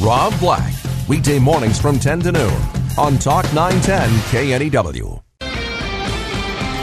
[0.00, 0.72] Rob Black,
[1.08, 2.62] weekday mornings from 10 to noon
[2.96, 5.20] on Talk 910 KNEW.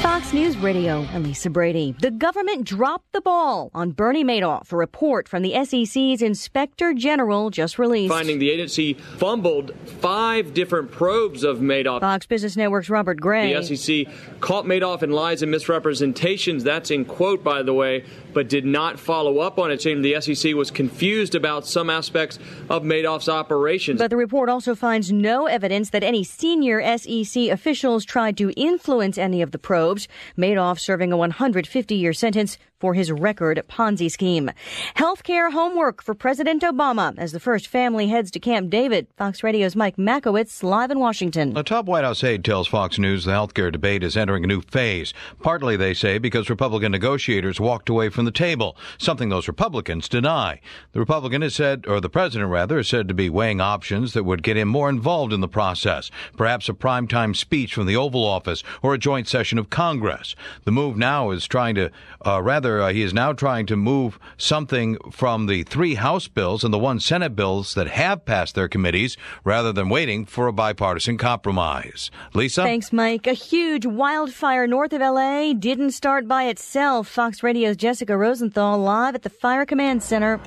[0.02, 1.96] Fox News Radio, Elisa Brady.
[2.00, 4.72] The government dropped the ball on Bernie Madoff.
[4.72, 8.14] A report from the SEC's Inspector General just released.
[8.14, 12.00] Finding the agency fumbled five different probes of Madoff.
[12.00, 13.54] Fox Business Network's Robert Gray.
[13.54, 14.08] The SEC
[14.40, 16.64] caught Madoff in lies and misrepresentations.
[16.64, 20.20] That's in quote, by the way, but did not follow up on it, saying the
[20.22, 24.00] SEC was confused about some aspects of Madoff's operations.
[24.00, 29.18] But the report also finds no evidence that any senior SEC officials tried to influence
[29.18, 30.08] any of the probes.
[30.38, 30.45] Madoff
[30.80, 34.52] serving a 150 year sentence for his record Ponzi scheme.
[34.96, 39.08] Healthcare homework for President Obama as the first family heads to Camp David.
[39.18, 41.56] Fox Radio's Mike Majchrowitz live in Washington.
[41.58, 44.62] A top White House aide tells Fox News the healthcare debate is entering a new
[44.62, 45.14] phase.
[45.42, 50.60] Partly, they say, because Republican negotiators walked away from the table, something those Republicans deny.
[50.92, 54.24] The Republican has said, or the president rather, is said to be weighing options that
[54.24, 56.12] would get him more involved in the process.
[56.38, 60.36] Perhaps a primetime speech from the Oval Office or a joint session of Congress.
[60.64, 61.92] The move now is trying to,
[62.26, 66.64] uh, rather, uh, he is now trying to move something from the three House bills
[66.64, 70.54] and the one Senate bills that have passed their committees rather than waiting for a
[70.54, 72.12] bipartisan compromise.
[72.34, 72.64] Lisa?
[72.64, 73.28] Thanks, Mike.
[73.28, 77.08] A huge wildfire north of LA didn't start by itself.
[77.08, 80.40] Fox Radio's Jessica Rosenthal live at the Fire Command Center.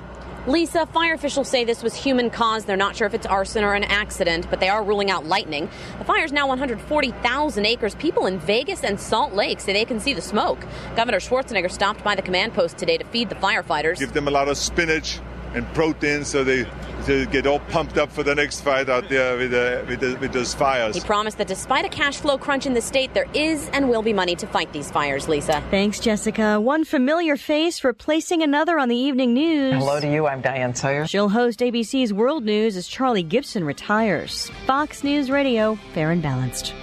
[0.49, 2.65] Lisa, fire officials say this was human caused.
[2.65, 5.69] They're not sure if it's arson or an accident, but they are ruling out lightning.
[5.99, 7.93] The fire is now 140,000 acres.
[7.93, 10.59] People in Vegas and Salt Lake say they can see the smoke.
[10.95, 13.99] Governor Schwarzenegger stopped by the command post today to feed the firefighters.
[13.99, 15.19] Give them a lot of spinach
[15.53, 16.65] and protein so they,
[17.05, 20.17] they get all pumped up for the next fight out there with, uh, with, the,
[20.19, 20.95] with those fires.
[20.95, 24.01] He promised that despite a cash flow crunch in the state, there is and will
[24.01, 25.61] be money to fight these fires, Lisa.
[25.71, 26.59] Thanks, Jessica.
[26.59, 29.75] One familiar face replacing another on the evening news.
[29.75, 30.27] Hello to you.
[30.27, 31.07] I'm Diane Sawyer.
[31.07, 34.49] She'll host ABC's World News as Charlie Gibson retires.
[34.65, 36.73] Fox News Radio, fair and balanced.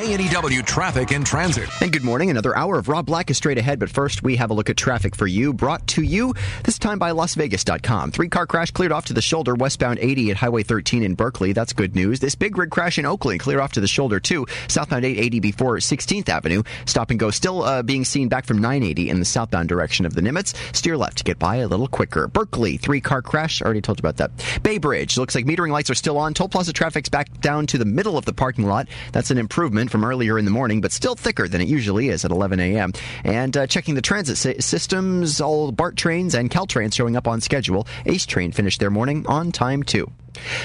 [0.00, 1.68] KNEW traffic and transit.
[1.82, 2.30] And good morning.
[2.30, 4.78] Another hour of Rob Black is straight ahead, but first we have a look at
[4.78, 6.32] traffic for you, brought to you
[6.64, 8.10] this time by LasVegas.com.
[8.10, 11.52] Three car crash cleared off to the shoulder, westbound 80 at Highway 13 in Berkeley.
[11.52, 12.18] That's good news.
[12.18, 15.76] This big rig crash in Oakland cleared off to the shoulder too, southbound 880 before
[15.76, 16.62] 16th Avenue.
[16.86, 20.14] Stop and go still uh, being seen back from 980 in the southbound direction of
[20.14, 20.54] the Nimitz.
[20.74, 22.26] Steer left to get by a little quicker.
[22.26, 23.60] Berkeley, three car crash.
[23.60, 24.62] Already told you about that.
[24.62, 26.32] Bay Bridge looks like metering lights are still on.
[26.32, 28.88] Toll Plaza traffic's back down to the middle of the parking lot.
[29.12, 32.24] That's an improvement from earlier in the morning, but still thicker than it usually is
[32.24, 32.92] at 11 a.m.
[33.24, 37.40] And uh, checking the transit sy- systems, all BART trains and Caltrains showing up on
[37.40, 37.86] schedule.
[38.06, 40.10] Ace Train finished their morning on time too.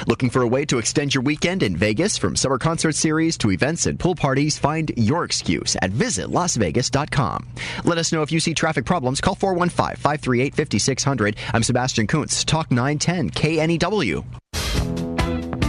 [0.08, 2.18] Looking for a way to extend your weekend in Vegas?
[2.18, 7.48] From summer concert series to events and pool parties, find your excuse at visitlasvegas.com.
[7.84, 9.22] Let us know if you see traffic problems.
[9.22, 11.36] Call 415 538 5600.
[11.54, 15.05] I'm Sebastian Kuntz, Talk 910 KNEW.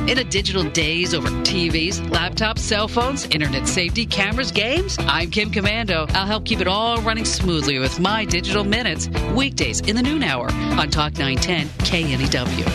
[0.06, 5.50] In a digital daze over TVs, laptops, cell phones, internet safety, cameras, games, I'm Kim
[5.50, 6.08] Komando.
[6.12, 10.22] I'll help keep it all running smoothly with my digital minutes, weekdays in the noon
[10.22, 12.66] hour on Talk 910 KNEW.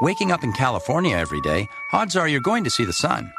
[0.00, 3.32] Waking up in California every day, odds are you're going to see the sun.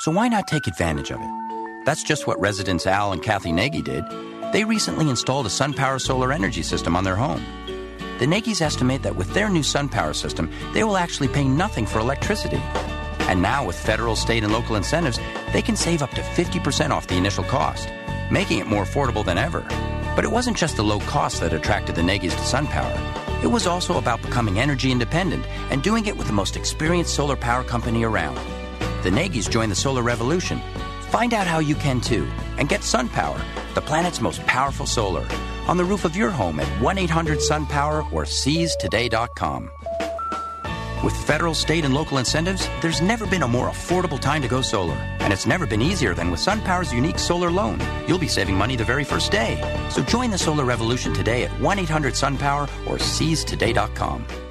[0.00, 1.84] So why not take advantage of it?
[1.86, 4.04] That's just what residents Al and Kathy Nagy did.
[4.52, 7.42] They recently installed a SunPower solar energy system on their home.
[8.20, 12.00] The Nagys estimate that with their new SunPower system, they will actually pay nothing for
[12.00, 12.58] electricity.
[13.30, 15.18] And now, with federal, state, and local incentives,
[15.54, 17.88] they can save up to 50% off the initial cost,
[18.30, 19.62] making it more affordable than ever.
[20.14, 23.42] But it wasn't just the low cost that attracted the Nagys to SunPower.
[23.42, 27.36] It was also about becoming energy independent and doing it with the most experienced solar
[27.36, 28.36] power company around.
[29.02, 30.60] The Nagys joined the solar revolution.
[31.08, 32.28] Find out how you can too
[32.58, 33.42] and get SunPower,
[33.74, 35.26] the planet's most powerful solar,
[35.66, 39.70] on the roof of your home at 1 800 SunPower or seiztoday.com.
[41.02, 44.60] With federal, state, and local incentives, there's never been a more affordable time to go
[44.60, 44.96] solar.
[45.20, 47.80] And it's never been easier than with SunPower's unique solar loan.
[48.06, 49.58] You'll be saving money the very first day.
[49.88, 54.49] So join the solar revolution today at 1 800 SunPower or seiztoday.com.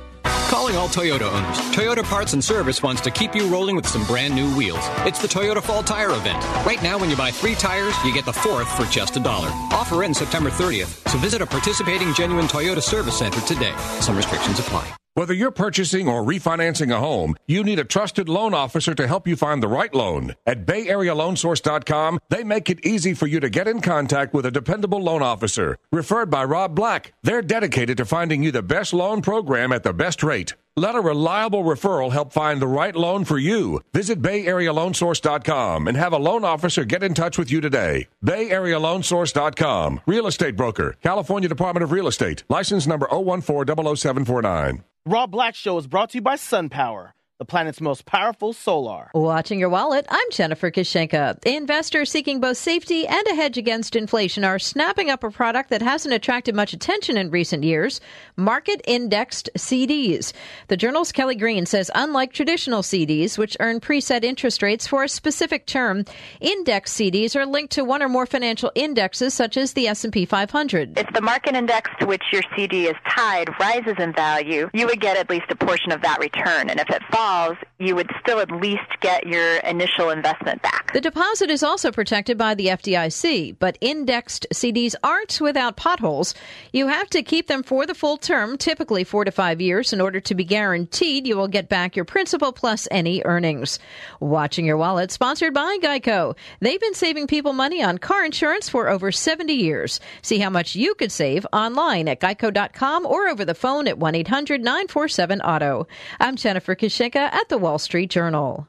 [0.50, 1.60] Calling all Toyota owners.
[1.76, 4.84] Toyota Parts and Service wants to keep you rolling with some brand new wheels.
[5.06, 6.44] It's the Toyota Fall Tire Event.
[6.66, 9.50] Right now, when you buy three tires, you get the fourth for just a dollar.
[9.72, 13.76] Offer ends September 30th, so visit a participating genuine Toyota service center today.
[14.00, 14.92] Some restrictions apply.
[15.16, 19.28] Whether you're purchasing or refinancing a home, you need a trusted loan officer to help
[19.28, 20.36] you find the right loan.
[20.46, 25.02] At BayAreaLoanSource.com, they make it easy for you to get in contact with a dependable
[25.02, 25.78] loan officer.
[25.92, 29.94] Referred by Rob Black, they're dedicated to finding you the best loan program at the
[29.94, 30.54] best rate.
[30.80, 33.82] Let a reliable referral help find the right loan for you.
[33.92, 38.08] Visit BayAreaLoanSource.com and have a loan officer get in touch with you today.
[38.24, 40.00] BayAreaLoanSource.com.
[40.06, 40.96] Real estate broker.
[41.04, 42.46] California Department of Real Estate.
[42.48, 44.84] License number 014-00749.
[45.06, 49.10] Rob Black Show is brought to you by SunPower the planet's most powerful solar.
[49.14, 51.42] Watching your wallet, I'm Jennifer Kishenka.
[51.46, 55.82] Investors seeking both safety and a hedge against inflation are snapping up a product that
[55.82, 58.02] hasn't attracted much attention in recent years
[58.36, 60.34] market indexed CDs.
[60.68, 65.10] The journal's Kelly Greene says unlike traditional CDs, which earn preset interest rates for a
[65.10, 66.04] specific term,
[66.42, 71.00] index CDs are linked to one or more financial indexes such as the S&P 500.
[71.00, 75.00] If the market index to which your CD is tied rises in value, you would
[75.00, 76.70] get at least a portion of that return.
[76.70, 80.92] And if it falls, falls, you would still at least get your initial investment back.
[80.92, 86.34] The deposit is also protected by the FDIC, but indexed CDs aren't without potholes.
[86.74, 90.02] You have to keep them for the full term, typically four to five years, in
[90.02, 93.80] order to be guaranteed you will get back your principal plus any earnings.
[94.20, 96.36] Watching Your Wallet, sponsored by Geico.
[96.60, 100.02] They've been saving people money on car insurance for over 70 years.
[100.22, 104.16] See how much you could save online at geico.com or over the phone at 1
[104.16, 105.88] 800 947 Auto.
[106.20, 108.68] I'm Jennifer Kishenka at the Wall Street Journal.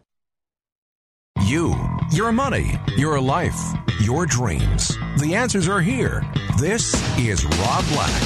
[1.47, 1.75] You,
[2.13, 3.59] your money, your life,
[4.03, 4.95] your dreams.
[5.19, 6.23] The answers are here.
[6.59, 8.23] This is Rob Black.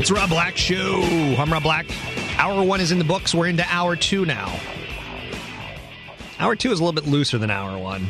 [0.00, 1.02] It's Rob Black Show.
[1.38, 1.84] I'm Rob Black.
[2.38, 3.34] Hour one is in the books.
[3.34, 4.58] We're into hour two now.
[6.38, 8.06] Hour two is a little bit looser than hour one.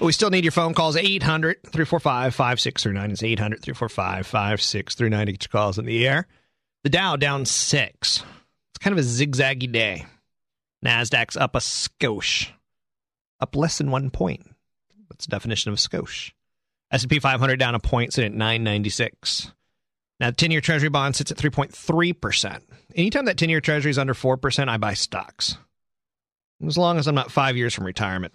[0.00, 3.10] But we still need your phone calls 800 345 5639.
[3.12, 6.26] It's 800 345 5639 to get your calls in the air.
[6.84, 8.22] The Dow down six.
[8.70, 10.06] It's kind of a zigzaggy day.
[10.84, 12.50] NASDAQ's up a skosh,
[13.40, 14.46] up less than one point.
[15.08, 16.32] What's the definition of a skosh?
[16.90, 19.52] S&P 500 down a point, sitting at 996.
[20.20, 22.60] Now, the 10-year Treasury bond sits at 3.3%.
[22.94, 25.56] Anytime that 10-year Treasury is under 4%, I buy stocks.
[26.64, 28.34] As long as I'm not five years from retirement.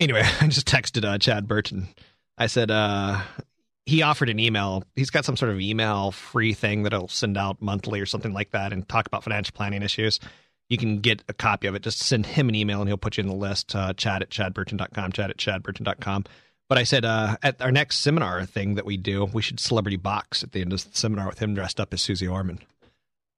[0.00, 1.88] Anyway, I just texted uh, Chad Burton.
[2.36, 3.20] I said uh,
[3.88, 4.84] he offered an email.
[4.96, 8.34] He's got some sort of email free thing that he'll send out monthly or something
[8.34, 10.20] like that and talk about financial planning issues.
[10.68, 11.80] You can get a copy of it.
[11.80, 13.74] Just send him an email and he'll put you in the list.
[13.74, 16.24] Uh, chad at chadburton.com, chad at chadburton.com.
[16.68, 19.96] But I said uh, at our next seminar thing that we do, we should celebrity
[19.96, 22.58] box at the end of the seminar with him dressed up as Susie Orman.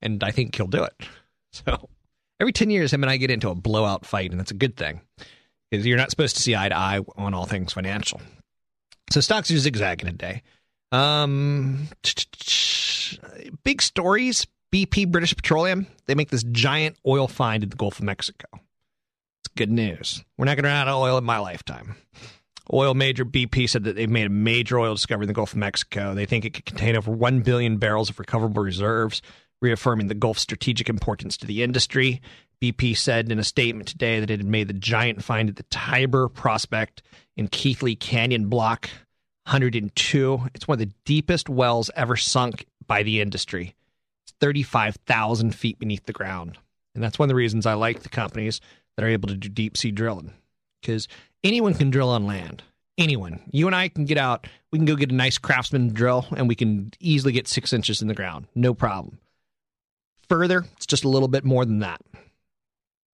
[0.03, 0.95] And I think he'll do it.
[1.53, 1.89] So
[2.39, 4.77] every 10 years, him and I get into a blowout fight, and that's a good
[4.77, 5.01] thing
[5.69, 8.21] because you're not supposed to see eye to eye on all things financial.
[9.11, 10.43] So stocks are zigzagging today.
[10.93, 11.89] Um,
[13.65, 14.47] big stories.
[14.73, 18.47] BP, British Petroleum, they make this giant oil find in the Gulf of Mexico.
[18.53, 20.25] It's good news.
[20.39, 21.97] We're not going to run out of oil in my lifetime.
[22.73, 25.59] Oil major BP said that they've made a major oil discovery in the Gulf of
[25.59, 26.15] Mexico.
[26.15, 29.23] They think it could contain over 1 billion barrels of recoverable reserves,
[29.61, 32.21] reaffirming the Gulf's strategic importance to the industry.
[32.61, 35.63] BP said in a statement today that it had made the giant find at the
[35.65, 37.03] Tiber prospect
[37.37, 38.91] in Keithley Canyon Block
[39.45, 40.41] 102.
[40.55, 43.75] It's one of the deepest wells ever sunk by the industry.
[44.25, 46.59] It's 35,000 feet beneath the ground.
[46.95, 48.61] And that's one of the reasons I like the companies
[48.97, 50.35] that are able to do deep sea drilling
[50.83, 51.09] because
[51.43, 52.63] anyone can drill on land.
[52.99, 53.41] Anyone.
[53.51, 54.47] You and I can get out.
[54.71, 58.03] We can go get a nice craftsman drill and we can easily get six inches
[58.03, 58.47] in the ground.
[58.55, 59.19] No problem.
[60.29, 62.03] Further, it's just a little bit more than that.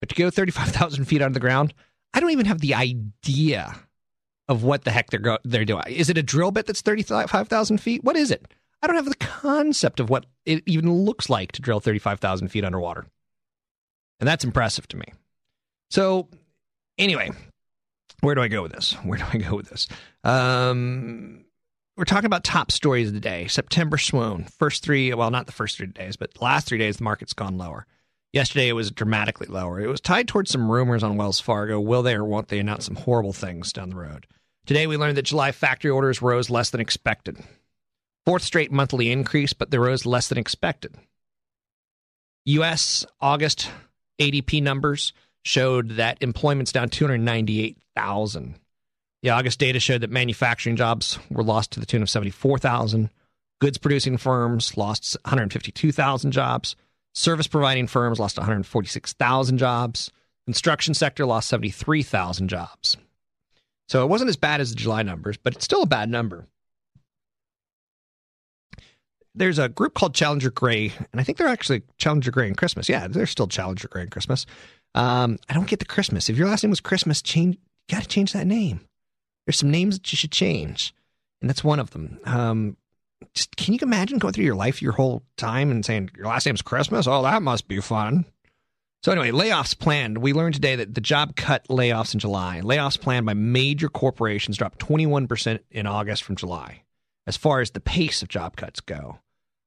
[0.01, 1.75] But to go 35,000 feet under the ground,
[2.15, 3.75] I don't even have the idea
[4.49, 5.83] of what the heck they're go- they're doing.
[5.89, 8.05] Is it a drill bit that's 35,000 feet?
[8.05, 8.47] What is it?
[8.83, 12.65] I don't have the concept of what it even looks like to drill 35,000 feet
[12.65, 13.07] underwater.
[14.21, 15.07] And that's impressive to me.
[15.91, 16.29] So,
[16.99, 17.31] anyway,
[18.21, 18.93] where do I go with this?
[19.03, 19.89] Where do I go with this?
[20.25, 21.45] Um,
[21.97, 23.47] we're talking about top stories of the day.
[23.47, 24.45] September swoon.
[24.45, 27.59] First three, well, not the first three days, but last three days, the market's gone
[27.59, 27.87] lower.
[28.37, 29.81] Yesterday, it was dramatically lower.
[29.81, 31.81] It was tied towards some rumors on Wells Fargo.
[31.81, 34.27] Will they or won't they announce some horrible things down the road?
[34.67, 37.39] Today, we learned that July factory orders rose less than expected.
[38.27, 40.95] Fourth straight monthly increase, but they rose less than expected.
[42.45, 43.07] U.S.
[43.23, 43.71] August
[44.19, 48.57] ADP numbers showed that employment's down 298,000.
[49.23, 53.09] The August data showed that manufacturing jobs were lost to the tune of 74,000.
[53.63, 56.77] Goods producing firms lost 152,000 jobs.
[57.17, 60.11] Service providing firms lost 146,000 jobs.
[60.45, 62.99] Construction sector lost 73,000 jobs.
[63.89, 66.45] So it wasn't as bad as the July numbers, but it's still a bad number.
[69.35, 72.87] There's a group called Challenger Gray, and I think they're actually Challenger Gray and Christmas.
[72.87, 74.45] Yeah, they're still Challenger Gray and Christmas.
[74.95, 76.29] Um, I don't get the Christmas.
[76.29, 77.57] If your last name was Christmas, change.
[77.89, 78.81] You got to change that name.
[79.47, 80.95] There's some names that you should change,
[81.41, 82.19] and that's one of them.
[82.27, 82.77] Um,
[83.35, 86.47] just, can you imagine going through your life your whole time and saying your last
[86.47, 87.07] name's Christmas?
[87.07, 88.25] Oh, that must be fun.
[89.03, 90.19] So anyway, layoffs planned.
[90.19, 92.61] We learned today that the job cut layoffs in July.
[92.63, 96.83] Layoffs planned by major corporations dropped 21% in August from July.
[97.27, 99.19] As far as the pace of job cuts go,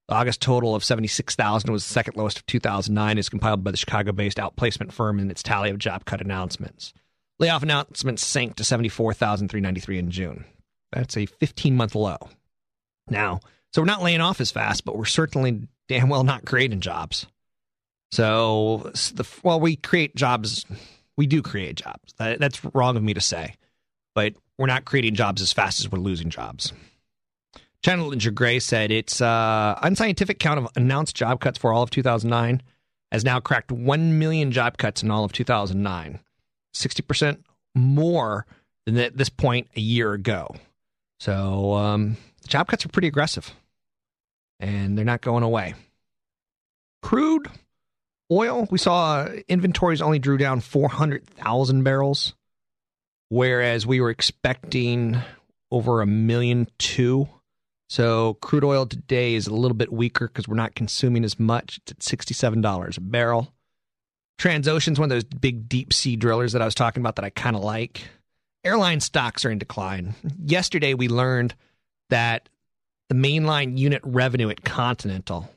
[0.07, 3.77] the August total of 76,000 was the second lowest of 2009 is compiled by the
[3.77, 6.93] Chicago-based outplacement firm in its tally of job cut announcements.
[7.37, 10.45] Layoff announcements sank to 74,393 in June.
[10.91, 12.17] That's a 15-month low.
[13.09, 13.39] Now,
[13.73, 17.27] so we're not laying off as fast, but we're certainly damn well not creating jobs.
[18.11, 20.65] So, the, well, we create jobs.
[21.15, 22.13] We do create jobs.
[22.17, 23.55] That, that's wrong of me to say,
[24.15, 26.73] but we're not creating jobs as fast as we're losing jobs.
[27.83, 32.61] Challenger Gray said its uh, unscientific count of announced job cuts for all of 2009
[33.11, 36.19] has now cracked 1 million job cuts in all of 2009,
[36.73, 38.45] 60% more
[38.85, 40.55] than at this point a year ago.
[41.19, 43.53] So um, the job cuts are pretty aggressive,
[44.59, 45.75] and they're not going away.
[47.01, 47.47] Crude
[48.31, 52.33] oil, we saw inventories only drew down 400,000 barrels,
[53.29, 55.17] whereas we were expecting
[55.71, 57.27] over a million two.
[57.87, 61.79] So crude oil today is a little bit weaker because we're not consuming as much.
[61.81, 63.53] It's at $67 a barrel.
[64.39, 67.29] Transocean's one of those big deep sea drillers that I was talking about that I
[67.29, 68.07] kind of like.
[68.63, 70.15] Airline stocks are in decline.
[70.43, 71.55] Yesterday we learned
[72.09, 72.49] that
[73.09, 75.49] the mainline unit revenue at Continental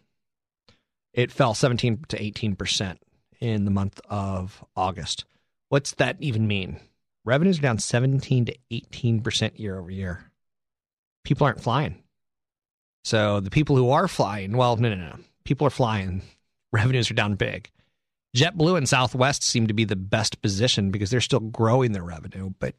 [1.13, 2.99] it fell 17 to 18 percent
[3.41, 5.25] in the month of August.
[5.69, 6.81] What's that even mean?
[7.25, 10.31] Revenues are down 17 to 18 percent year over year.
[11.25, 12.03] People aren't flying.
[13.05, 15.17] So the people who are flying, well, no, no, no.
[15.45, 16.23] People are flying.
[16.73, 17.71] Revenues are down big.
[18.35, 22.51] JetBlue and Southwest seem to be the best position because they're still growing their revenue.
[22.59, 22.75] But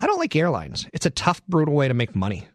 [0.00, 0.86] I don't like airlines.
[0.94, 2.46] It's a tough, brutal way to make money.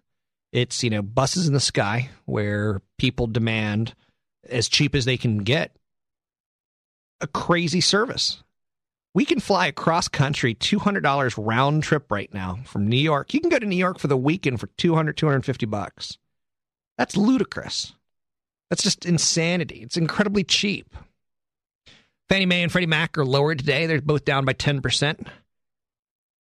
[0.51, 3.93] It's, you know, buses in the sky where people demand
[4.49, 5.75] as cheap as they can get
[7.21, 8.43] a crazy service.
[9.13, 13.33] We can fly across country $200 round trip right now from New York.
[13.33, 16.17] You can go to New York for the weekend for 200 250 bucks.
[16.97, 17.93] That's ludicrous.
[18.69, 19.81] That's just insanity.
[19.81, 20.95] It's incredibly cheap.
[22.29, 23.87] Fannie Mae and Freddie Mac are lower today.
[23.87, 25.27] They're both down by 10%.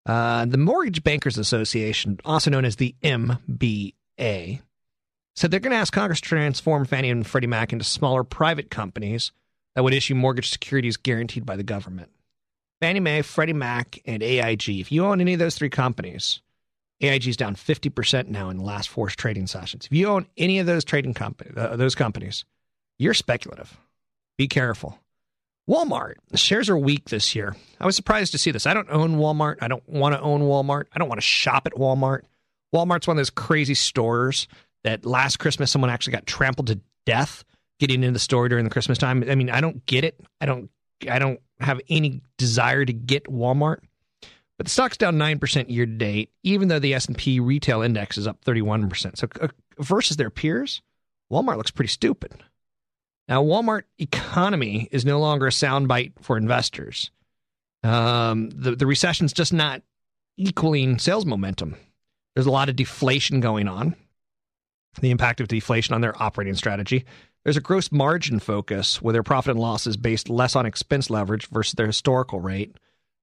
[0.04, 5.92] Uh, the Mortgage Bankers Association, also known as the MBA, said they're going to ask
[5.92, 9.32] Congress to transform Fannie and Freddie Mac into smaller private companies
[9.74, 12.10] that would issue mortgage securities guaranteed by the government.
[12.80, 14.68] Fannie Mae, Freddie Mac, and AIG.
[14.68, 16.40] If you own any of those three companies,
[17.00, 19.86] AIG is down 50% now in the last four trading sessions.
[19.86, 22.44] If you own any of those trading companies, uh, those companies,
[22.98, 23.76] you're speculative.
[24.38, 24.98] Be careful.
[25.68, 27.56] Walmart, shares are weak this year.
[27.80, 28.66] I was surprised to see this.
[28.66, 29.56] I don't own Walmart.
[29.60, 30.84] I don't want to own Walmart.
[30.94, 32.22] I don't want to shop at Walmart.
[32.76, 34.48] Walmart's one of those crazy stores
[34.84, 37.44] that last Christmas someone actually got trampled to death
[37.78, 39.24] getting into the store during the Christmas time.
[39.28, 40.20] I mean, I don't get it.
[40.40, 40.70] I don't
[41.10, 43.78] I don't have any desire to get Walmart.
[44.56, 48.26] But the stock's down 9% year to date, even though the S&P retail index is
[48.26, 49.18] up 31%.
[49.18, 50.80] So uh, versus their peers,
[51.30, 52.42] Walmart looks pretty stupid.
[53.28, 57.10] Now, Walmart economy is no longer a soundbite for investors.
[57.82, 59.82] Um, the, the recession's just not
[60.38, 61.76] equaling sales momentum.
[62.36, 63.96] There's a lot of deflation going on
[65.00, 67.04] the impact of deflation on their operating strategy.
[67.44, 71.10] There's a gross margin focus where their profit and loss is based less on expense
[71.10, 72.76] leverage versus their historical rate.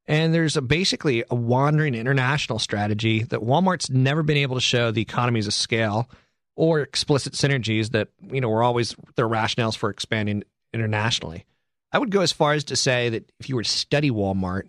[0.05, 4.91] And there's a, basically a wandering international strategy that Walmart's never been able to show
[4.91, 6.10] the economies of scale
[6.55, 10.43] or explicit synergies that you know were always their rationales for expanding
[10.74, 11.46] internationally.
[11.91, 14.67] I would go as far as to say that if you were to study Walmart,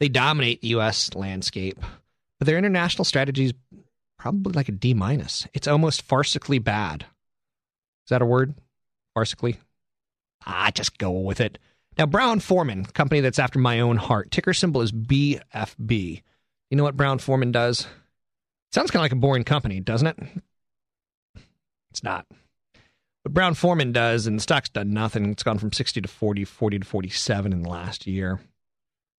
[0.00, 1.14] they dominate the U.S.
[1.14, 1.78] landscape,
[2.38, 3.54] but their international strategy is
[4.18, 5.46] probably like a D minus.
[5.54, 7.02] It's almost farcically bad.
[7.02, 8.54] Is that a word?
[9.16, 9.56] Farcically?
[10.46, 11.58] Ah, just go with it.
[11.98, 16.22] Now, Brown Forman, company that's after my own heart, ticker symbol is BFB.
[16.70, 17.86] You know what Brown Forman does?
[18.70, 20.18] Sounds kind of like a boring company, doesn't it?
[21.90, 22.26] It's not.
[23.24, 25.30] But Brown Forman does, and the stock's done nothing.
[25.30, 28.38] It's gone from 60 to 40, 40 to 47 in the last year.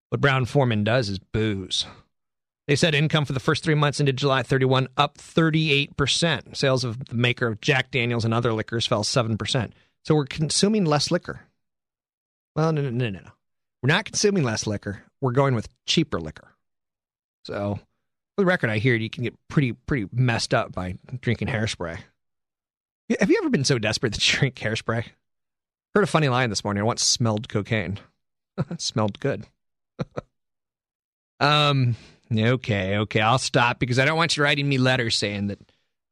[0.09, 1.85] What Brown Forman does is booze.
[2.69, 6.55] They said income for the first three months into July 31 up 38%.
[6.55, 9.71] Sales of the maker of Jack Daniels and other liquors fell 7%.
[10.05, 11.47] So we're consuming less liquor.
[12.55, 13.31] Well, no, no, no, no, no.
[13.81, 15.01] We're not consuming less liquor.
[15.19, 16.47] We're going with cheaper liquor.
[17.43, 17.79] So,
[18.35, 21.97] for the record, I hear you can get pretty, pretty messed up by drinking hairspray.
[23.19, 25.05] Have you ever been so desperate that you drink hairspray?
[25.95, 26.81] Heard a funny line this morning.
[26.81, 27.97] I once smelled cocaine.
[28.77, 29.47] smelled good.
[31.39, 31.95] um.
[32.35, 32.97] Okay.
[32.97, 33.21] Okay.
[33.21, 35.59] I'll stop because I don't want you writing me letters saying that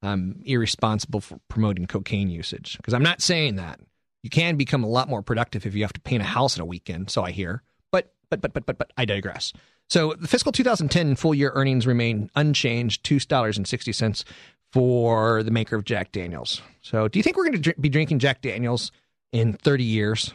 [0.01, 2.77] I'm irresponsible for promoting cocaine usage.
[2.77, 3.79] Because I'm not saying that.
[4.23, 6.61] You can become a lot more productive if you have to paint a house in
[6.61, 7.09] a weekend.
[7.09, 7.61] So I hear.
[7.91, 9.53] But but but but but but I digress.
[9.89, 14.25] So the fiscal 2010 full year earnings remain unchanged, two dollars and sixty cents
[14.73, 16.61] for the maker of Jack Daniels.
[16.81, 18.91] So do you think we're going to be drinking Jack Daniels
[19.31, 20.33] in 30 years?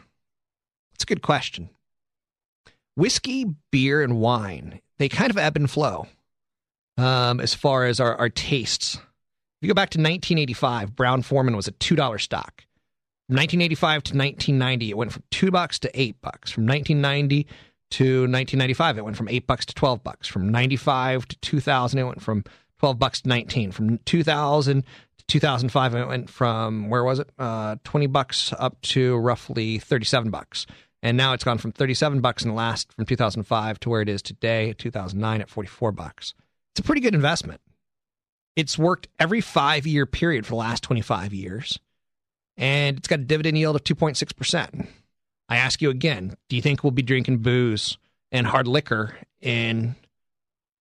[0.92, 1.68] That's a good question.
[2.96, 6.06] Whiskey, beer, and wine, they kind of ebb and flow
[6.96, 8.94] um, as far as our, our tastes.
[8.94, 9.02] If
[9.62, 12.64] you go back to 1985, Brown Forman was a $2 stock.
[13.26, 16.50] From 1985 to 1990, it went from 2 bucks to 8 bucks.
[16.50, 17.44] From 1990
[17.90, 20.28] to 1995, it went from 8 bucks to 12 bucks.
[20.28, 22.44] From 95 to 2000, it went from
[22.78, 23.72] 12 bucks to 19.
[23.72, 27.30] From 2000 to 2005, it went from, where was it?
[27.38, 30.66] Uh, 20 bucks up to roughly 37 bucks.
[31.02, 34.08] And now it's gone from 37 bucks in the last, from 2005 to where it
[34.08, 36.34] is today, 2009 at 44 bucks.
[36.72, 37.60] It's a pretty good investment.
[38.54, 41.78] It's worked every five year period for the last 25 years.
[42.56, 44.86] And it's got a dividend yield of 2.6%.
[45.48, 47.98] I ask you again, do you think we'll be drinking booze
[48.30, 49.96] and hard liquor in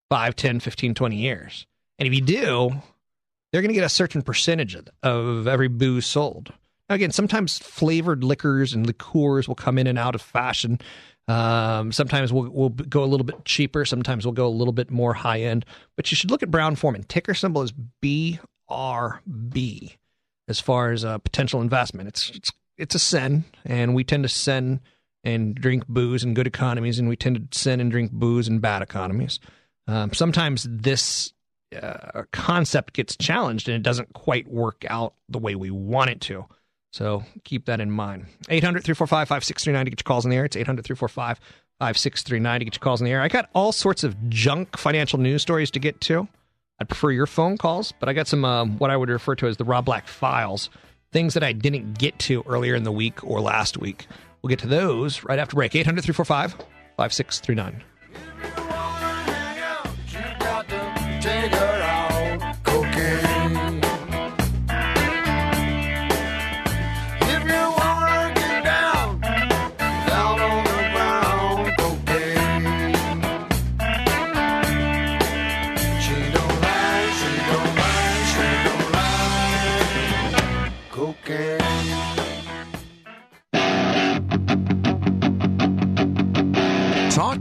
[0.10, 1.66] 5, 10, 15, 20 years?
[1.98, 2.72] And if you do,
[3.52, 6.54] they're going to get a certain percentage of every booze sold.
[6.92, 10.80] Again, sometimes flavored liquors and liqueurs will come in and out of fashion.
[11.28, 13.86] Um, sometimes we'll, we'll go a little bit cheaper.
[13.86, 15.66] Sometimes we'll go a little bit more high end.
[15.96, 17.04] But you should look at Brown Forman.
[17.04, 19.98] Ticker symbol is BRB
[20.48, 22.10] as far as a potential investment.
[22.10, 24.82] It's, it's, it's a sin, and we tend to sin
[25.24, 28.60] and drink booze in good economies, and we tend to sin and drink booze in
[28.60, 29.40] bad economies.
[29.88, 31.34] Um, sometimes this
[31.82, 36.20] uh, concept gets challenged and it doesn't quite work out the way we want it
[36.22, 36.46] to.
[36.92, 38.26] So keep that in mind.
[38.50, 40.46] 800 345 5639 to get your calls in the air.
[40.46, 41.40] It's 800 345
[41.80, 43.22] 5639 to get your calls in the air.
[43.22, 46.28] I got all sorts of junk financial news stories to get to.
[46.80, 49.48] I'd prefer your phone calls, but I got some um, what I would refer to
[49.48, 50.70] as the Rob Black files,
[51.12, 54.08] things that I didn't get to earlier in the week or last week.
[54.42, 55.76] We'll get to those right after break.
[55.76, 56.54] 800 345
[56.98, 57.84] 5639.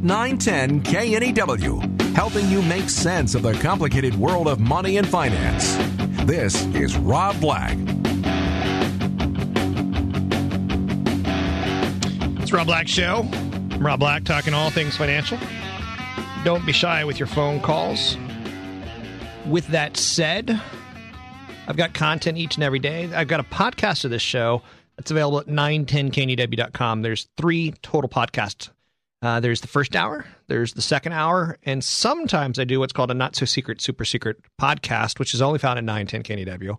[0.02, 5.76] 910 KNEW helping you make sense of the complicated world of money and finance.
[6.24, 7.76] This is Rob Black.
[12.40, 13.28] It's Rob Black Show.
[13.32, 15.38] I'm Rob Black talking all things financial.
[16.44, 18.16] Don't be shy with your phone calls.
[19.46, 20.60] With that said,
[21.68, 23.12] I've got content each and every day.
[23.12, 24.62] I've got a podcast of this show
[24.96, 27.02] that's available at 910knew.com.
[27.02, 28.70] There's three total podcasts
[29.22, 33.10] uh, there's the first hour, there's the second hour, and sometimes I do what's called
[33.10, 36.76] a not so secret, super secret podcast, which is only found at 910 KNEW.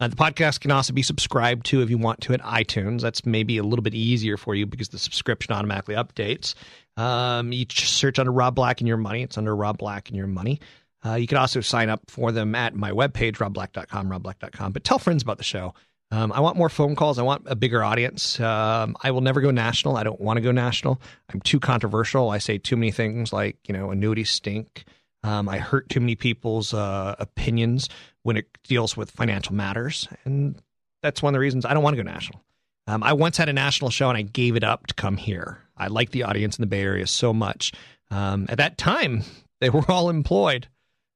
[0.00, 3.00] Uh, the podcast can also be subscribed to if you want to at iTunes.
[3.00, 6.54] That's maybe a little bit easier for you because the subscription automatically updates.
[6.96, 9.22] Um, you search under Rob Black and Your Money.
[9.22, 10.60] It's under Rob Black and Your Money.
[11.04, 14.72] Uh, you can also sign up for them at my webpage, robblack.com, robblack.com.
[14.72, 15.74] But tell friends about the show.
[16.10, 17.18] Um, I want more phone calls.
[17.18, 18.40] I want a bigger audience.
[18.40, 19.96] Um, I will never go national.
[19.96, 21.00] I don't want to go national.
[21.32, 22.30] I'm too controversial.
[22.30, 24.84] I say too many things like, you know, annuities stink.
[25.22, 27.88] Um, I hurt too many people's uh, opinions
[28.22, 30.08] when it deals with financial matters.
[30.24, 30.60] And
[31.02, 32.42] that's one of the reasons I don't want to go national.
[32.86, 35.58] Um, I once had a national show and I gave it up to come here.
[35.76, 37.72] I like the audience in the Bay Area so much.
[38.10, 39.24] Um, at that time,
[39.60, 40.68] they were all employed.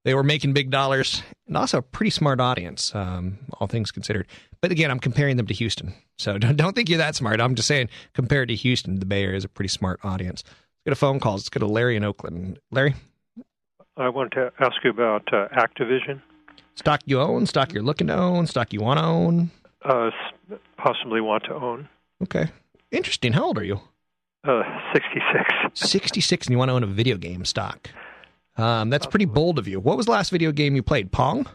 [0.05, 4.27] They were making big dollars and also a pretty smart audience, um, all things considered.
[4.61, 5.95] But again, I'm comparing them to Houston.
[6.19, 7.41] So don't, don't think you're that smart.
[7.41, 10.43] I'm just saying, compared to Houston, the Bay Area is a pretty smart audience.
[10.45, 11.35] Let's get a phone call.
[11.35, 12.59] Let's go to Larry in Oakland.
[12.71, 12.95] Larry?
[13.97, 16.23] I wanted to ask you about uh, Activision.
[16.75, 19.51] Stock you own, stock you're looking to own, stock you want to own?
[19.85, 20.11] Uh,
[20.79, 21.89] possibly want to own.
[22.23, 22.49] Okay.
[22.91, 23.35] Interesting.
[23.35, 23.81] How old are you?
[24.45, 24.63] Uh,
[24.93, 25.45] 66.
[25.75, 27.91] 66, and you want to own a video game stock?
[28.57, 29.81] Um, that's pretty bold of you.
[29.81, 31.11] What was the last video game you played?
[31.13, 31.47] Pong?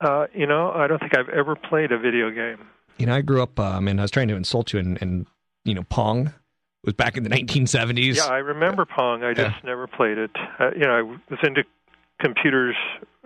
[0.00, 2.66] Uh, you know, I don't think I've ever played a video game.
[2.98, 5.26] You know, I grew up, um, and I was trying to insult you, and, and
[5.64, 6.32] you know, Pong
[6.84, 8.16] was back in the 1970s.
[8.16, 9.24] Yeah, I remember Pong.
[9.24, 9.60] I just Yeah.
[9.70, 10.30] never played it.
[10.60, 11.64] Uh, you know, I was into
[12.22, 12.76] computers,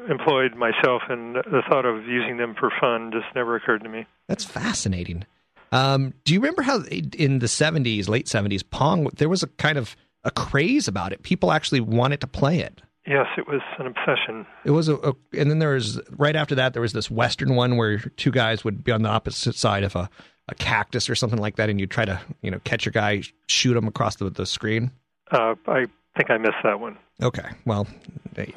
[0.08, 4.06] employed myself, and the thought of using them for fun just never occurred to me.
[4.28, 5.26] That's fascinating.
[5.72, 9.76] Um, do you remember how in the 70s, late 70s, Pong, there was a kind
[9.76, 11.22] of a craze about it?
[11.22, 12.82] People actually wanted to play it.
[13.06, 14.46] Yes, it was an obsession.
[14.64, 17.54] It was a, a and then there was right after that there was this western
[17.54, 20.10] one where two guys would be on the opposite side of a,
[20.48, 23.22] a cactus or something like that, and you try to you know catch your guy,
[23.46, 24.90] shoot him across the, the screen.
[25.30, 26.98] Uh, I think I missed that one.
[27.22, 27.86] Okay, well,